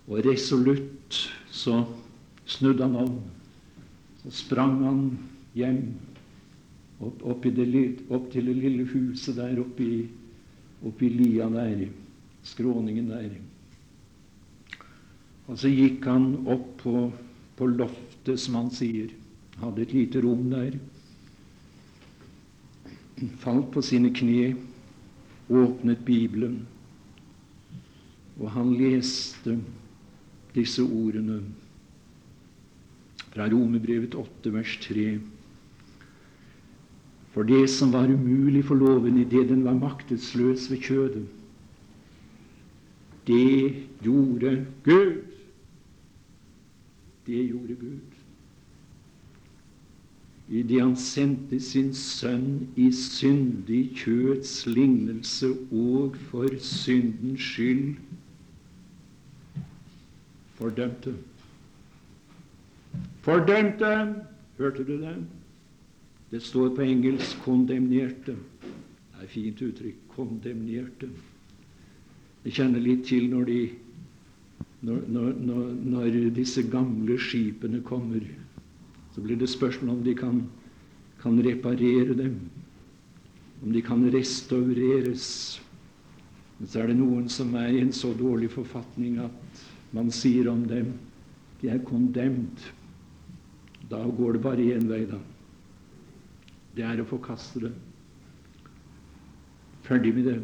Og 0.07 0.23
resolutt 0.25 1.17
så 1.53 1.83
snudde 2.49 2.87
han 2.87 2.95
om. 2.95 3.17
Så 4.23 4.31
sprang 4.39 4.79
han 4.85 5.01
hjem 5.57 5.83
opp, 6.99 7.21
opp, 7.21 7.43
det, 7.43 7.83
opp 8.09 8.31
til 8.33 8.49
det 8.49 8.55
lille 8.57 8.87
huset 8.89 9.37
der 9.37 9.59
oppe 9.61 11.05
i 11.05 11.11
lia 11.13 11.49
der, 11.51 11.85
skråningen 12.47 13.11
der. 13.11 13.29
Og 15.47 15.59
så 15.59 15.71
gikk 15.71 16.05
han 16.09 16.33
opp 16.49 16.67
på, 16.83 17.07
på 17.55 17.69
loftet, 17.71 18.39
som 18.39 18.59
han 18.59 18.71
sier. 18.73 19.13
Hadde 19.61 19.85
et 19.85 19.93
lite 19.95 20.21
rom 20.23 20.49
der. 20.51 20.75
Falt 23.41 23.71
på 23.73 23.81
sine 23.81 24.11
kne, 24.13 24.51
åpnet 25.47 26.03
Bibelen, 26.05 26.59
og 28.37 28.51
han 28.53 28.75
leste 28.77 29.55
disse 30.53 30.83
ordene 30.83 31.39
fra 33.31 33.47
Romerbrevet 33.49 34.13
8, 34.17 34.51
vers 34.53 34.75
3. 34.83 35.07
For 37.33 37.47
det 37.47 37.63
som 37.69 37.93
var 37.93 38.11
umulig 38.11 38.63
for 38.67 38.77
loven 38.77 39.17
idet 39.21 39.47
den 39.49 39.63
var 39.65 39.77
maktesløs 39.77 40.67
ved 40.71 40.83
kjødet, 40.85 41.25
det 43.27 43.73
gjorde 44.05 44.53
Gud. 44.85 45.26
Det 47.27 47.47
gjorde 47.47 47.75
Gud. 47.75 48.15
Idet 50.49 50.81
han 50.81 50.95
sendte 50.95 51.59
sin 51.59 51.89
sønn 51.93 52.69
i 52.79 52.87
syndig 52.95 53.81
kjøts 53.99 54.61
lignelse 54.67 55.49
og 55.75 56.15
for 56.29 56.53
syndens 56.63 57.43
skyld 57.43 57.97
fordømte. 60.57 61.15
Fordømte! 63.21 63.91
Hørte 64.57 64.83
du 64.83 64.95
det? 65.01 65.25
Det 66.31 66.41
står 66.41 66.75
på 66.75 66.81
engelsk 66.81 67.37
'kondemnerte'. 67.37 68.25
Det 68.31 69.19
er 69.19 69.23
et 69.23 69.29
fint 69.29 69.61
uttrykk. 69.61 69.95
Kondemnerte. 70.07 71.09
Jeg 72.45 72.53
kjenner 72.53 72.79
litt 72.79 73.05
til 73.05 73.29
når 73.29 73.43
de 73.43 73.69
når, 74.81 74.99
når, 75.09 75.31
når, 75.89 76.17
disse 76.35 76.61
gamle 76.69 77.17
skipene 77.19 77.81
kommer, 77.85 78.21
så 79.13 79.23
blir 79.25 79.39
det 79.39 79.49
spørsmål 79.49 79.95
om 79.95 80.03
de 80.05 80.13
kan, 80.15 80.43
kan 81.21 81.39
reparere 81.41 82.13
dem, 82.17 82.35
om 83.63 83.73
de 83.73 83.81
kan 83.81 84.05
restaureres. 84.13 85.57
Men 86.59 86.69
så 86.69 86.83
er 86.83 86.91
det 86.91 86.99
noen 86.99 87.25
som 87.29 87.55
er 87.57 87.73
i 87.73 87.81
en 87.81 87.93
så 87.93 88.13
dårlig 88.17 88.51
forfatning 88.53 89.17
at 89.25 89.65
man 89.97 90.11
sier 90.13 90.49
om 90.51 90.65
dem 90.69 90.93
de 91.61 91.71
er 91.73 91.81
kondemt. 91.81 92.61
Da 93.89 94.03
går 94.03 94.37
det 94.37 94.43
bare 94.43 94.69
én 94.75 94.85
vei, 94.89 95.05
da. 95.09 95.17
Det 96.77 96.85
er 96.85 97.01
å 97.01 97.09
forkaste 97.09 97.63
det. 97.65 97.73
Ferdig 99.87 100.13
med 100.13 100.27
det. 100.29 100.37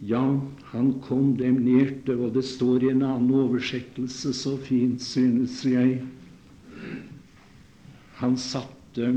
Ja, 0.00 0.22
han 0.70 0.92
kondemnerte, 1.02 2.14
og 2.14 2.36
det 2.36 2.44
står 2.46 2.84
i 2.86 2.92
en 2.92 3.02
annen 3.02 3.32
oversettelse 3.34 4.30
så 4.36 4.54
fint, 4.62 5.02
synes 5.02 5.58
jeg. 5.66 5.98
Han 8.20 8.36
satte 8.38 9.10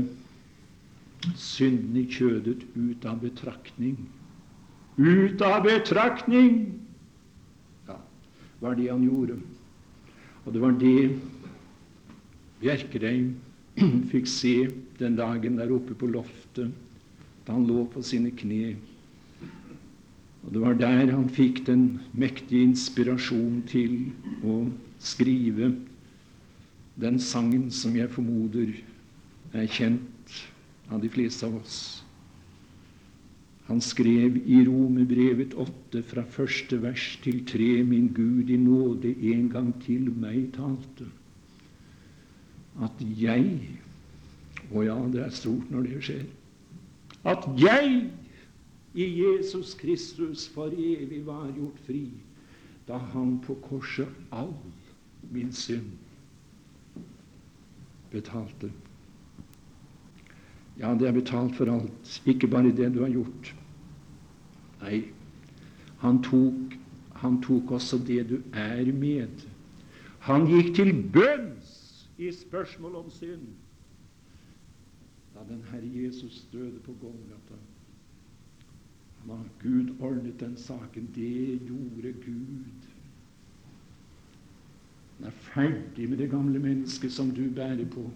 synden 1.38 2.00
i 2.00 2.06
kjødet 2.10 2.66
ut 2.74 3.06
av 3.06 3.22
betraktning. 3.22 3.94
Ut 4.98 5.42
av 5.46 5.62
betraktning! 5.66 6.58
Ja, 7.86 8.00
var 8.60 8.74
det 8.78 8.90
han 8.90 9.06
gjorde. 9.06 9.38
Og 10.42 10.52
det 10.54 10.62
var 10.62 10.74
det 10.82 10.96
Bjerkreim 12.62 13.36
fikk 14.10 14.26
se 14.30 14.56
den 14.98 15.14
dagen 15.18 15.62
der 15.62 15.70
oppe 15.74 15.94
på 15.98 16.10
loftet, 16.10 16.74
da 17.46 17.54
han 17.54 17.70
lå 17.70 17.86
på 17.90 18.02
sine 18.06 18.34
kne 18.34 18.74
og 20.42 20.52
Det 20.52 20.60
var 20.60 20.74
der 20.74 21.10
han 21.14 21.28
fikk 21.30 21.66
den 21.66 22.00
mektige 22.12 22.66
inspirasjon 22.66 23.62
til 23.70 24.10
å 24.42 24.64
skrive 24.98 25.72
den 27.00 27.18
sangen 27.22 27.70
som 27.70 27.94
jeg 27.96 28.10
formoder 28.10 28.74
er 29.54 29.68
kjent 29.70 30.40
av 30.90 31.00
de 31.02 31.10
fleste 31.12 31.46
av 31.46 31.60
oss. 31.60 32.02
Han 33.70 33.80
skrev 33.80 34.36
i 34.42 34.58
Romerbrevet 34.66 35.54
8 35.54 36.02
fra 36.10 36.24
første 36.28 36.76
vers 36.82 37.04
til 37.22 37.44
tre 37.48 37.82
Min 37.86 38.10
Gud 38.12 38.50
i 38.50 38.58
nåde 38.58 39.14
en 39.32 39.46
gang 39.52 39.70
til 39.84 40.10
meg 40.10 40.50
talte. 40.56 41.06
At 42.82 42.98
jeg 43.00 43.78
Å 44.72 44.82
ja, 44.86 44.94
det 45.12 45.20
er 45.20 45.32
stort 45.36 45.68
når 45.68 45.82
det 45.84 45.98
skjer. 46.06 46.22
At 47.28 47.44
jeg 47.60 48.06
i 48.94 49.06
Jesus 49.22 49.74
Kristus 49.74 50.46
for 50.48 50.72
evig 50.72 51.22
var 51.26 51.48
gjort 51.56 51.80
fri 51.86 52.06
da 52.86 52.98
han 53.12 53.38
på 53.46 53.54
korset 53.62 54.08
all 54.30 54.54
min 55.30 55.52
synd 55.52 55.92
betalte. 58.10 58.72
Ja, 60.78 60.92
det 60.98 61.08
er 61.08 61.12
betalt 61.12 61.56
for 61.56 61.70
alt, 61.72 62.20
ikke 62.26 62.50
bare 62.50 62.72
det 62.76 62.90
du 62.94 63.00
har 63.04 63.12
gjort. 63.12 63.54
Nei, 64.82 65.04
han 66.02 66.18
tok, 66.26 66.76
han 67.22 67.38
tok 67.44 67.70
også 67.78 68.00
det 68.06 68.24
du 68.28 68.38
er 68.52 68.92
med 68.92 69.46
Han 70.26 70.46
gikk 70.46 70.74
til 70.76 70.92
bønns 71.14 72.08
i 72.18 72.30
spørsmål 72.34 73.00
om 73.00 73.10
synd 73.10 73.46
da 75.34 75.42
den 75.48 75.62
Herre 75.70 75.88
Jesus 75.88 76.44
døde 76.52 76.78
på 76.84 76.94
Golgata. 77.00 77.56
Da 79.28 79.38
Gud 79.62 79.94
ordnet 80.00 80.40
den 80.40 80.56
saken. 80.56 81.08
Det 81.14 81.60
gjorde 81.68 82.12
Gud. 82.24 82.88
Den 85.18 85.26
er 85.26 85.30
ferdig 85.30 86.08
med 86.10 86.18
det 86.18 86.30
gamle 86.30 86.58
mennesket 86.58 87.12
som 87.12 87.30
du 87.30 87.44
bærer 87.54 87.84
på, 87.90 88.10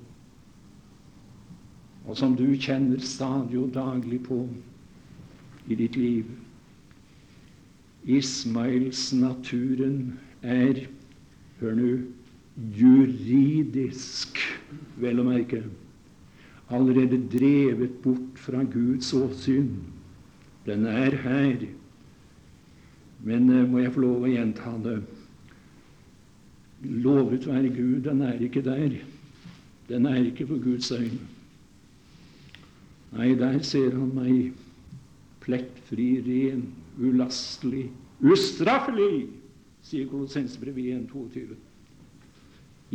og 2.06 2.16
som 2.16 2.36
du 2.36 2.46
kjenner 2.58 2.98
stadig 2.98 3.58
og 3.58 3.70
daglig 3.74 4.22
på 4.26 4.40
i 5.66 5.74
ditt 5.74 5.96
liv. 5.96 6.24
Ismails 8.06 9.12
naturen 9.14 10.18
er, 10.42 10.86
hør 11.60 11.74
nå, 11.78 11.92
juridisk, 12.78 14.38
vel 14.98 15.22
å 15.22 15.26
merke, 15.26 15.62
allerede 16.74 17.22
drevet 17.30 18.00
bort 18.02 18.38
fra 18.42 18.62
Guds 18.62 19.12
åsyn. 19.14 19.70
Den 20.66 20.86
er 20.86 21.16
her. 21.22 21.66
Men 23.24 23.50
eh, 23.50 23.68
må 23.70 23.80
jeg 23.82 23.94
få 23.94 24.02
lov 24.02 24.26
å 24.26 24.30
gjenta 24.30 24.74
det? 24.84 24.98
Lovet 27.06 27.46
være 27.48 27.70
Gud, 27.72 28.02
den 28.04 28.20
er 28.26 28.42
ikke 28.42 28.62
der. 28.66 28.98
Den 29.88 30.06
er 30.10 30.20
ikke 30.26 30.46
for 30.46 30.62
Guds 30.62 30.90
øyne. 30.92 31.32
Nei, 33.16 33.32
der 33.38 33.62
ser 33.64 33.94
han 33.94 34.10
meg 34.12 34.52
plettfri, 35.40 36.08
ren, 36.26 36.66
ulastelig, 36.98 37.86
ustraffelig, 38.20 39.28
sier 39.86 40.08
Kolossensbrevet 40.10 41.06
1.22. 41.06 41.54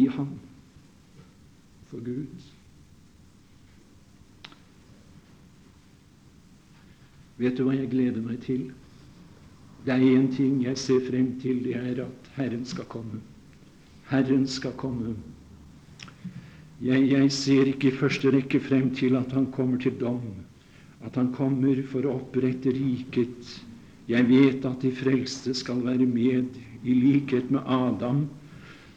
I 0.04 0.08
ham. 0.12 0.36
For 1.88 2.04
Gud. 2.04 2.52
Vet 7.42 7.58
du 7.58 7.66
hva 7.66 7.74
jeg 7.74 7.90
gleder 7.90 8.22
meg 8.22 8.42
til? 8.46 8.68
Det 9.82 9.96
er 9.96 10.04
én 10.06 10.28
ting 10.30 10.60
jeg 10.62 10.78
ser 10.78 11.02
frem 11.08 11.32
til, 11.42 11.64
det 11.66 11.74
er 11.80 12.04
at 12.04 12.28
Herren 12.36 12.66
skal 12.70 12.86
komme. 12.86 13.22
Herren 14.12 14.44
skal 14.48 14.76
komme. 14.78 15.16
Jeg, 16.82 17.08
jeg 17.10 17.32
ser 17.34 17.70
ikke 17.72 17.90
i 17.90 17.98
første 17.98 18.30
rekke 18.34 18.62
frem 18.62 18.92
til 18.98 19.18
at 19.18 19.34
Han 19.34 19.48
kommer 19.54 19.82
til 19.82 19.98
dom, 20.00 20.22
at 21.02 21.16
Han 21.18 21.32
kommer 21.34 21.82
for 21.90 22.06
å 22.06 22.20
opprette 22.20 22.74
riket. 22.78 23.56
Jeg 24.10 24.28
vet 24.30 24.66
at 24.66 24.82
de 24.82 24.92
frelste 24.94 25.54
skal 25.58 25.82
være 25.86 26.06
med, 26.06 26.62
i 26.84 26.94
likhet 26.98 27.52
med 27.54 27.62
Adam, 27.66 28.24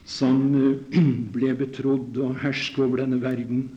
som 0.05 0.41
eh, 0.57 1.01
ble 1.37 1.53
betrodd 1.57 2.17
å 2.21 2.33
herske 2.45 2.85
over 2.85 3.05
denne 3.05 3.21
verden 3.25 3.69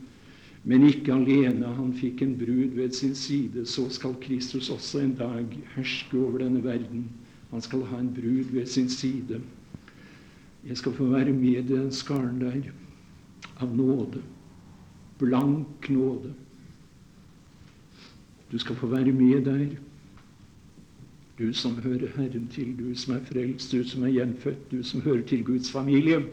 men 0.67 0.83
ikke 0.83 1.15
alene. 1.15 1.69
Han 1.77 1.93
fikk 1.95 2.21
en 2.25 2.33
brud 2.39 2.75
ved 2.75 2.91
sin 2.95 3.15
side. 3.15 3.63
Så 3.65 3.87
skal 3.95 4.17
Kristus 4.21 4.69
også 4.69 4.99
en 4.99 5.13
dag 5.15 5.53
herske 5.77 6.19
over 6.19 6.43
denne 6.43 6.63
verden. 6.63 7.05
Han 7.53 7.63
skal 7.63 7.85
ha 7.87 8.01
en 8.03 8.11
brud 8.13 8.51
ved 8.51 8.65
sin 8.67 8.89
side. 8.89 9.39
Jeg 10.67 10.77
skal 10.77 10.93
få 10.93 11.07
være 11.07 11.31
med 11.31 11.63
i 11.63 11.67
den 11.67 11.91
skaren 11.91 12.41
der 12.41 12.67
av 13.63 13.71
nåde. 13.75 14.21
Blank 15.19 15.89
nåde. 15.89 16.33
Du 18.51 18.57
skal 18.59 18.75
få 18.75 18.87
være 18.87 19.11
med 19.11 19.45
der. 19.45 19.67
Du 21.39 21.53
som 21.53 21.79
hører 21.81 22.11
Herren 22.17 22.47
til, 22.51 22.75
du 22.79 22.95
som 22.95 23.15
er 23.15 23.23
frelst, 23.23 23.71
du 23.71 23.83
som 23.87 24.03
er 24.03 24.15
gjenfødt, 24.17 24.71
du 24.71 24.83
som 24.83 25.01
hører 25.01 25.21
til 25.21 25.45
Guds 25.45 25.71
familie. 25.71 26.25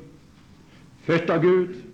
Født 1.07 1.31
av 1.31 1.43
Gud. 1.43 1.94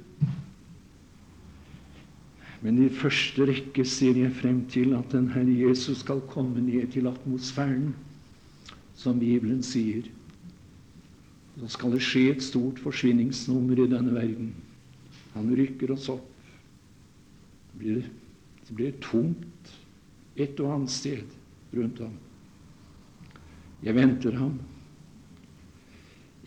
Men 2.60 2.78
i 2.84 2.90
første 2.92 3.46
rekke 3.48 3.84
ser 3.88 4.18
jeg 4.20 4.36
frem 4.36 4.62
til 4.68 4.92
at 4.96 5.12
den 5.14 5.30
Herre 5.32 5.54
Jesus 5.62 6.02
skal 6.02 6.20
komme 6.28 6.60
ned 6.60 6.90
til 6.92 7.08
atmosfæren, 7.08 7.94
som 8.94 9.20
Bibelen 9.20 9.62
sier. 9.64 10.04
Så 11.60 11.70
skal 11.76 11.94
det 11.96 12.02
skje 12.04 12.26
et 12.34 12.44
stort 12.44 12.80
forsvinningsnummer 12.80 13.80
i 13.80 13.88
denne 13.88 14.12
verden. 14.12 14.52
Han 15.34 15.48
rykker 15.56 15.94
oss 15.94 16.08
opp. 16.12 16.26
Det 17.70 17.80
blir, 17.80 18.02
det 18.68 18.76
blir 18.76 18.98
tomt 19.00 19.72
et 20.36 20.60
og 20.60 20.74
annet 20.74 20.92
sted 20.92 21.32
rundt 21.76 22.02
ham. 22.04 22.12
Jeg 23.80 23.96
venter 23.96 24.36
ham. 24.36 24.58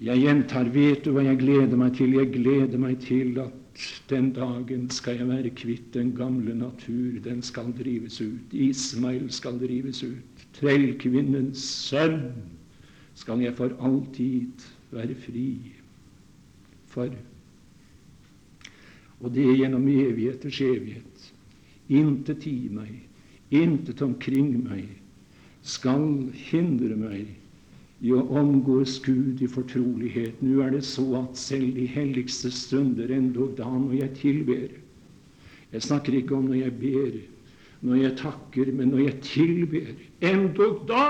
Jeg 0.03 0.19
gjentar, 0.19 0.69
vet 0.73 1.05
du 1.05 1.13
hva 1.15 1.23
jeg 1.25 1.39
gleder 1.41 1.77
meg 1.79 1.97
til? 1.97 2.13
Jeg 2.19 2.33
gleder 2.35 2.81
meg 2.81 2.99
til 3.01 3.37
at 3.41 3.62
den 4.09 4.33
dagen 4.33 4.89
skal 4.93 5.17
jeg 5.17 5.27
være 5.27 5.49
kvitt 5.49 5.93
den 5.93 6.11
gamle 6.15 6.53
natur. 6.55 7.19
Den 7.23 7.41
skal 7.41 7.73
drives 7.77 8.21
ut. 8.21 8.53
Ismail 8.53 9.31
skal 9.31 9.59
drives 9.59 10.03
ut. 10.03 10.45
Trellkvinnens 10.53 11.63
sønn 11.89 12.33
skal 13.17 13.41
jeg 13.41 13.55
for 13.57 13.73
alltid 13.81 14.65
være 14.93 15.15
fri 15.25 15.47
for. 16.93 17.09
Og 19.23 19.33
det 19.33 19.47
gjennom 19.57 19.87
evigheters 19.87 20.61
evighet. 20.61 21.29
Intet 21.89 22.45
i 22.47 22.69
meg, 22.71 22.99
intet 23.51 24.01
omkring 24.01 24.53
meg 24.63 24.89
skal 25.63 26.05
hindre 26.35 26.95
meg 26.99 27.33
i 28.03 28.11
å 28.11 28.23
omgås 28.35 28.97
Gud 29.03 29.41
i 29.41 29.47
fortrolighet. 29.47 30.41
Nå 30.43 30.59
er 30.65 30.73
det 30.75 30.83
så 30.83 31.05
at 31.21 31.39
selv 31.39 31.77
de 31.77 31.85
helligste 31.87 32.51
stunder, 32.51 33.11
endog 33.15 33.55
da 33.59 33.69
når 33.69 33.99
jeg 34.01 34.17
tilber 34.21 34.79
Jeg 35.73 35.81
snakker 35.81 36.13
ikke 36.13 36.35
om 36.37 36.51
når 36.51 36.59
jeg 36.59 36.73
ber, 36.77 37.13
når 37.81 37.95
jeg 37.97 38.17
takker, 38.19 38.71
men 38.77 38.91
når 38.93 38.99
jeg 39.07 39.15
tilber. 39.25 39.87
Endog 40.21 40.83
da 40.85 41.05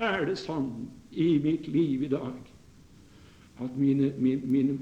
er 0.00 0.24
det 0.30 0.38
sånn 0.40 0.70
i 1.12 1.34
mitt 1.44 1.68
liv 1.68 2.06
i 2.06 2.08
dag 2.08 2.38
at 3.60 3.76
mine, 3.76 4.08
mine, 4.16 4.40
mine, 4.44 4.78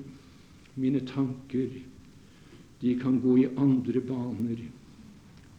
mine 0.79 1.03
tanker 1.07 1.69
de 2.81 2.95
kan 3.01 3.19
gå 3.23 3.37
i 3.43 3.51
andre 3.59 4.01
baner, 4.07 4.65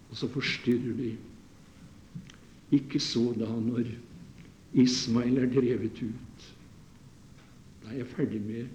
og 0.09 0.17
så 0.19 0.27
forstyrrer 0.31 0.97
de. 0.99 1.13
Ikke 2.75 2.99
så 2.99 3.31
da 3.39 3.47
når 3.49 3.91
Ismail 4.75 5.37
er 5.39 5.51
drevet 5.51 6.01
ut. 6.03 6.47
Da 7.83 7.93
er 7.93 8.01
jeg 8.01 8.07
ferdig 8.11 8.41
med 8.43 8.65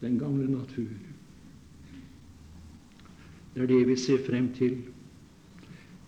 den 0.00 0.18
gamle 0.18 0.46
natur. 0.50 0.92
Det 3.54 3.62
er 3.62 3.66
det 3.66 3.80
vi 3.88 3.96
ser 3.96 4.22
frem 4.26 4.52
til. 4.54 4.78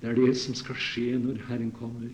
Det 0.01 0.11
er 0.11 0.15
det 0.15 0.37
som 0.37 0.55
skal 0.55 0.79
skje 0.79 1.19
når 1.19 1.43
Herren 1.49 1.73
kommer. 1.75 2.13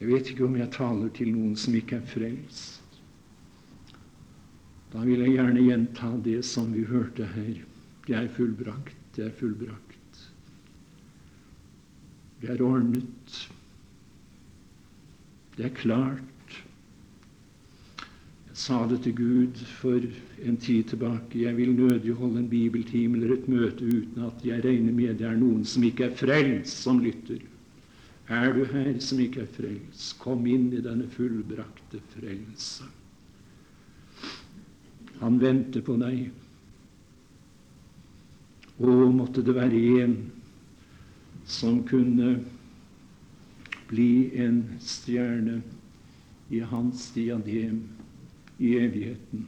Jeg 0.00 0.08
vet 0.08 0.30
ikke 0.30 0.44
om 0.44 0.56
jeg 0.56 0.72
taler 0.72 1.08
til 1.16 1.32
noen 1.32 1.56
som 1.56 1.74
ikke 1.74 2.00
er 2.00 2.10
frelst. 2.10 2.82
Da 4.92 5.04
vil 5.04 5.24
jeg 5.24 5.36
gjerne 5.36 5.64
gjenta 5.64 6.12
det 6.24 6.38
som 6.46 6.72
vi 6.74 6.84
hørte 6.88 7.26
her. 7.32 7.56
Det 8.06 8.16
er 8.16 8.28
fullbrakt. 8.36 8.96
Det 9.16 9.26
er 9.26 9.34
fullbrakt. 9.34 9.85
Det 12.46 12.54
er 12.54 12.62
ordnet. 12.62 13.36
Det 15.56 15.64
er 15.66 15.72
klart. 15.74 16.52
Jeg 18.46 18.60
sa 18.60 18.76
det 18.86 19.00
til 19.02 19.16
Gud 19.18 19.58
for 19.80 20.04
en 20.46 20.56
tid 20.56 20.84
tilbake. 20.92 21.40
Jeg 21.42 21.56
vil 21.56 21.74
nødig 21.74 22.14
holde 22.14 22.38
en 22.44 22.48
bibeltime 22.48 23.18
eller 23.18 23.34
et 23.34 23.48
møte 23.48 23.82
uten 23.82 24.28
at 24.28 24.46
jeg 24.46 24.62
regner 24.64 24.94
med 24.94 25.18
det 25.18 25.26
er 25.26 25.34
noen 25.40 25.64
som 25.66 25.82
ikke 25.82 26.06
er 26.06 26.14
frelst, 26.14 26.84
som 26.84 27.02
lytter. 27.02 27.42
Er 28.28 28.54
du 28.54 28.62
her 28.70 28.94
som 29.02 29.18
ikke 29.26 29.42
er 29.42 29.50
frelst, 29.50 30.14
kom 30.22 30.46
inn 30.46 30.70
i 30.70 30.84
denne 30.86 31.10
fullbrakte 31.10 31.98
frelse. 32.14 32.86
Han 35.18 35.42
venter 35.42 35.82
på 35.82 35.98
deg. 35.98 36.30
Å, 38.78 38.96
måtte 39.10 39.42
det 39.42 39.58
være 39.58 39.84
en 40.06 40.18
som 41.46 41.82
kunne 41.86 42.40
bli 43.88 44.30
en 44.42 44.64
stjerne 44.82 45.60
i 46.48 46.60
hans 46.60 47.10
diadem 47.14 47.82
i 48.58 48.74
evigheten, 48.78 49.46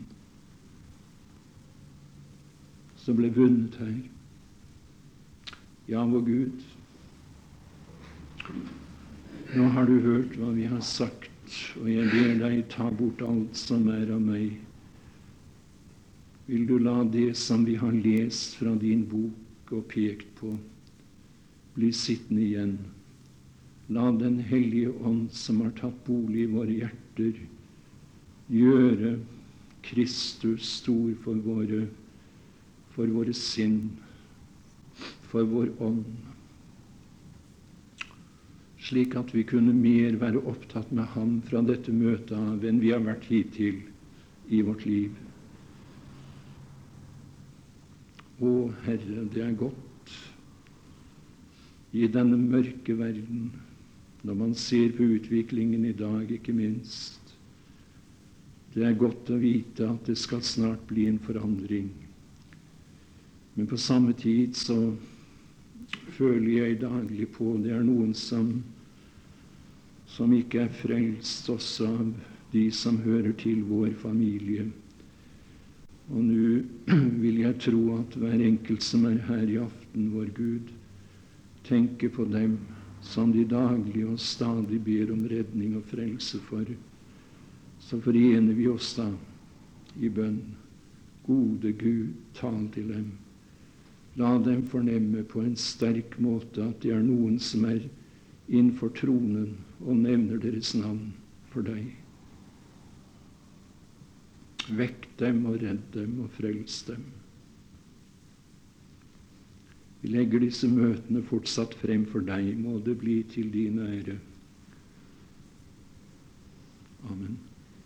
som 2.96 3.18
ble 3.18 3.30
vunnet 3.34 3.78
her. 3.82 3.96
Ja, 5.88 6.04
vår 6.06 6.22
Gud, 6.26 6.64
nå 9.56 9.68
har 9.74 9.88
du 9.88 9.98
hørt 10.04 10.36
hva 10.36 10.52
vi 10.54 10.68
har 10.68 10.84
sagt, 10.84 11.32
og 11.80 11.88
jeg 11.90 12.10
ber 12.12 12.34
deg 12.44 12.66
ta 12.70 12.90
bort 12.94 13.24
alt 13.24 13.56
som 13.56 13.88
er 13.90 14.10
av 14.12 14.20
meg. 14.22 14.58
Vil 16.48 16.66
du 16.68 16.76
la 16.80 17.00
det 17.04 17.32
som 17.40 17.64
vi 17.64 17.78
har 17.80 17.92
lest 17.92 18.58
fra 18.60 18.74
din 18.78 19.06
bok 19.08 19.72
og 19.72 19.88
pekt 19.90 20.28
på, 20.38 20.54
bli 21.78 21.92
sittende 21.94 22.42
igjen. 22.42 22.78
La 23.88 24.10
Den 24.12 24.38
hellige 24.38 24.90
ånd, 24.90 25.30
som 25.32 25.62
har 25.62 25.70
tatt 25.78 26.02
bolig 26.04 26.42
i 26.44 26.50
våre 26.52 26.74
hjerter, 26.74 27.38
gjøre 28.52 29.14
Kristus 29.86 30.66
stor 30.80 31.14
for 31.22 31.38
våre, 31.44 31.86
for 32.92 33.08
våre 33.14 33.32
sinn, 33.36 33.78
for 35.30 35.46
vår 35.48 35.70
ånd, 35.84 36.04
slik 38.88 39.16
at 39.20 39.32
vi 39.36 39.44
kunne 39.48 39.72
mer 39.76 40.16
være 40.20 40.42
opptatt 40.48 40.92
med 40.92 41.08
Ham 41.14 41.38
fra 41.48 41.62
dette 41.64 41.92
møtet 41.92 42.36
av 42.36 42.64
enn 42.64 42.80
vi 42.80 42.92
har 42.94 43.04
vært 43.04 43.28
hittil 43.28 43.82
i 44.48 44.62
vårt 44.64 44.86
liv. 44.88 45.12
Å 48.38 48.54
Herre, 48.86 49.26
det 49.32 49.44
er 49.44 49.60
godt 49.60 49.87
i 51.92 52.08
denne 52.12 52.36
mørke 52.36 52.96
verden, 52.98 53.52
når 54.22 54.34
man 54.34 54.54
ser 54.54 54.92
på 54.96 55.06
utviklingen 55.16 55.84
i 55.88 55.94
dag, 55.96 56.30
ikke 56.30 56.52
minst. 56.52 57.34
Det 58.74 58.84
er 58.84 58.98
godt 58.98 59.30
å 59.32 59.38
vite 59.40 59.88
at 59.88 60.08
det 60.10 60.18
skal 60.20 60.42
snart 60.44 60.84
bli 60.90 61.06
en 61.08 61.20
forandring. 61.22 61.88
Men 63.56 63.66
på 63.66 63.78
samme 63.80 64.12
tid 64.14 64.54
så 64.54 64.76
føler 66.18 66.50
jeg 66.50 66.80
daglig 66.82 67.30
på 67.34 67.56
det 67.62 67.72
er 67.74 67.86
noen 67.86 68.12
som, 68.14 68.50
som 70.06 70.34
ikke 70.36 70.66
er 70.66 70.76
frelst, 70.82 71.48
også 71.50 71.88
av 71.88 72.10
de 72.52 72.68
som 72.72 73.00
hører 73.04 73.32
til 73.40 73.64
vår 73.68 73.96
familie. 74.00 74.68
Og 76.08 76.22
nå 76.24 76.60
vil 77.24 77.42
jeg 77.42 77.58
tro 77.66 77.82
at 77.98 78.16
hver 78.20 78.38
enkelt 78.40 78.84
som 78.84 79.08
er 79.08 79.18
her 79.28 79.44
i 79.48 79.58
aften, 79.60 80.10
vår 80.14 80.30
Gud, 80.36 80.70
tenker 81.68 82.08
på 82.08 82.24
dem 82.24 82.58
som 83.04 83.32
de 83.32 83.44
daglig 83.44 84.04
og 84.08 84.18
stadig 84.20 84.80
ber 84.84 85.12
om 85.14 85.26
redning 85.30 85.76
og 85.78 85.86
frelse 85.90 86.40
for. 86.48 86.64
Så 87.78 88.00
forener 88.02 88.56
vi 88.56 88.66
oss 88.68 88.94
da 88.98 89.08
i 90.00 90.10
bønn. 90.10 90.40
Gode 91.28 91.72
Gud, 91.76 92.14
tal 92.34 92.66
til 92.74 92.88
dem. 92.88 93.12
La 94.18 94.32
dem 94.42 94.64
fornemme 94.66 95.22
på 95.28 95.44
en 95.44 95.54
sterk 95.60 96.16
måte 96.18 96.64
at 96.64 96.80
det 96.82 96.94
er 96.96 97.04
noen 97.04 97.36
som 97.38 97.68
er 97.68 97.84
innenfor 98.48 98.90
tronen 98.96 99.58
og 99.84 100.00
nevner 100.00 100.40
deres 100.42 100.72
navn 100.74 101.12
for 101.52 101.66
deg. 101.68 101.92
Vekk 104.74 105.06
dem 105.20 105.44
og 105.48 105.60
redd 105.62 105.84
dem 105.94 106.18
og 106.24 106.32
frels 106.34 106.82
dem. 106.88 107.04
Vi 110.02 110.08
legger 110.12 110.44
disse 110.44 110.68
møtene 110.70 111.24
fortsatt 111.26 111.74
frem 111.80 112.04
for 112.06 112.22
deg. 112.26 112.52
Må 112.62 112.78
det 112.86 112.98
bli 113.00 113.20
til 113.32 113.50
din 113.54 113.80
ære. 113.82 114.18
Amen. 117.10 117.38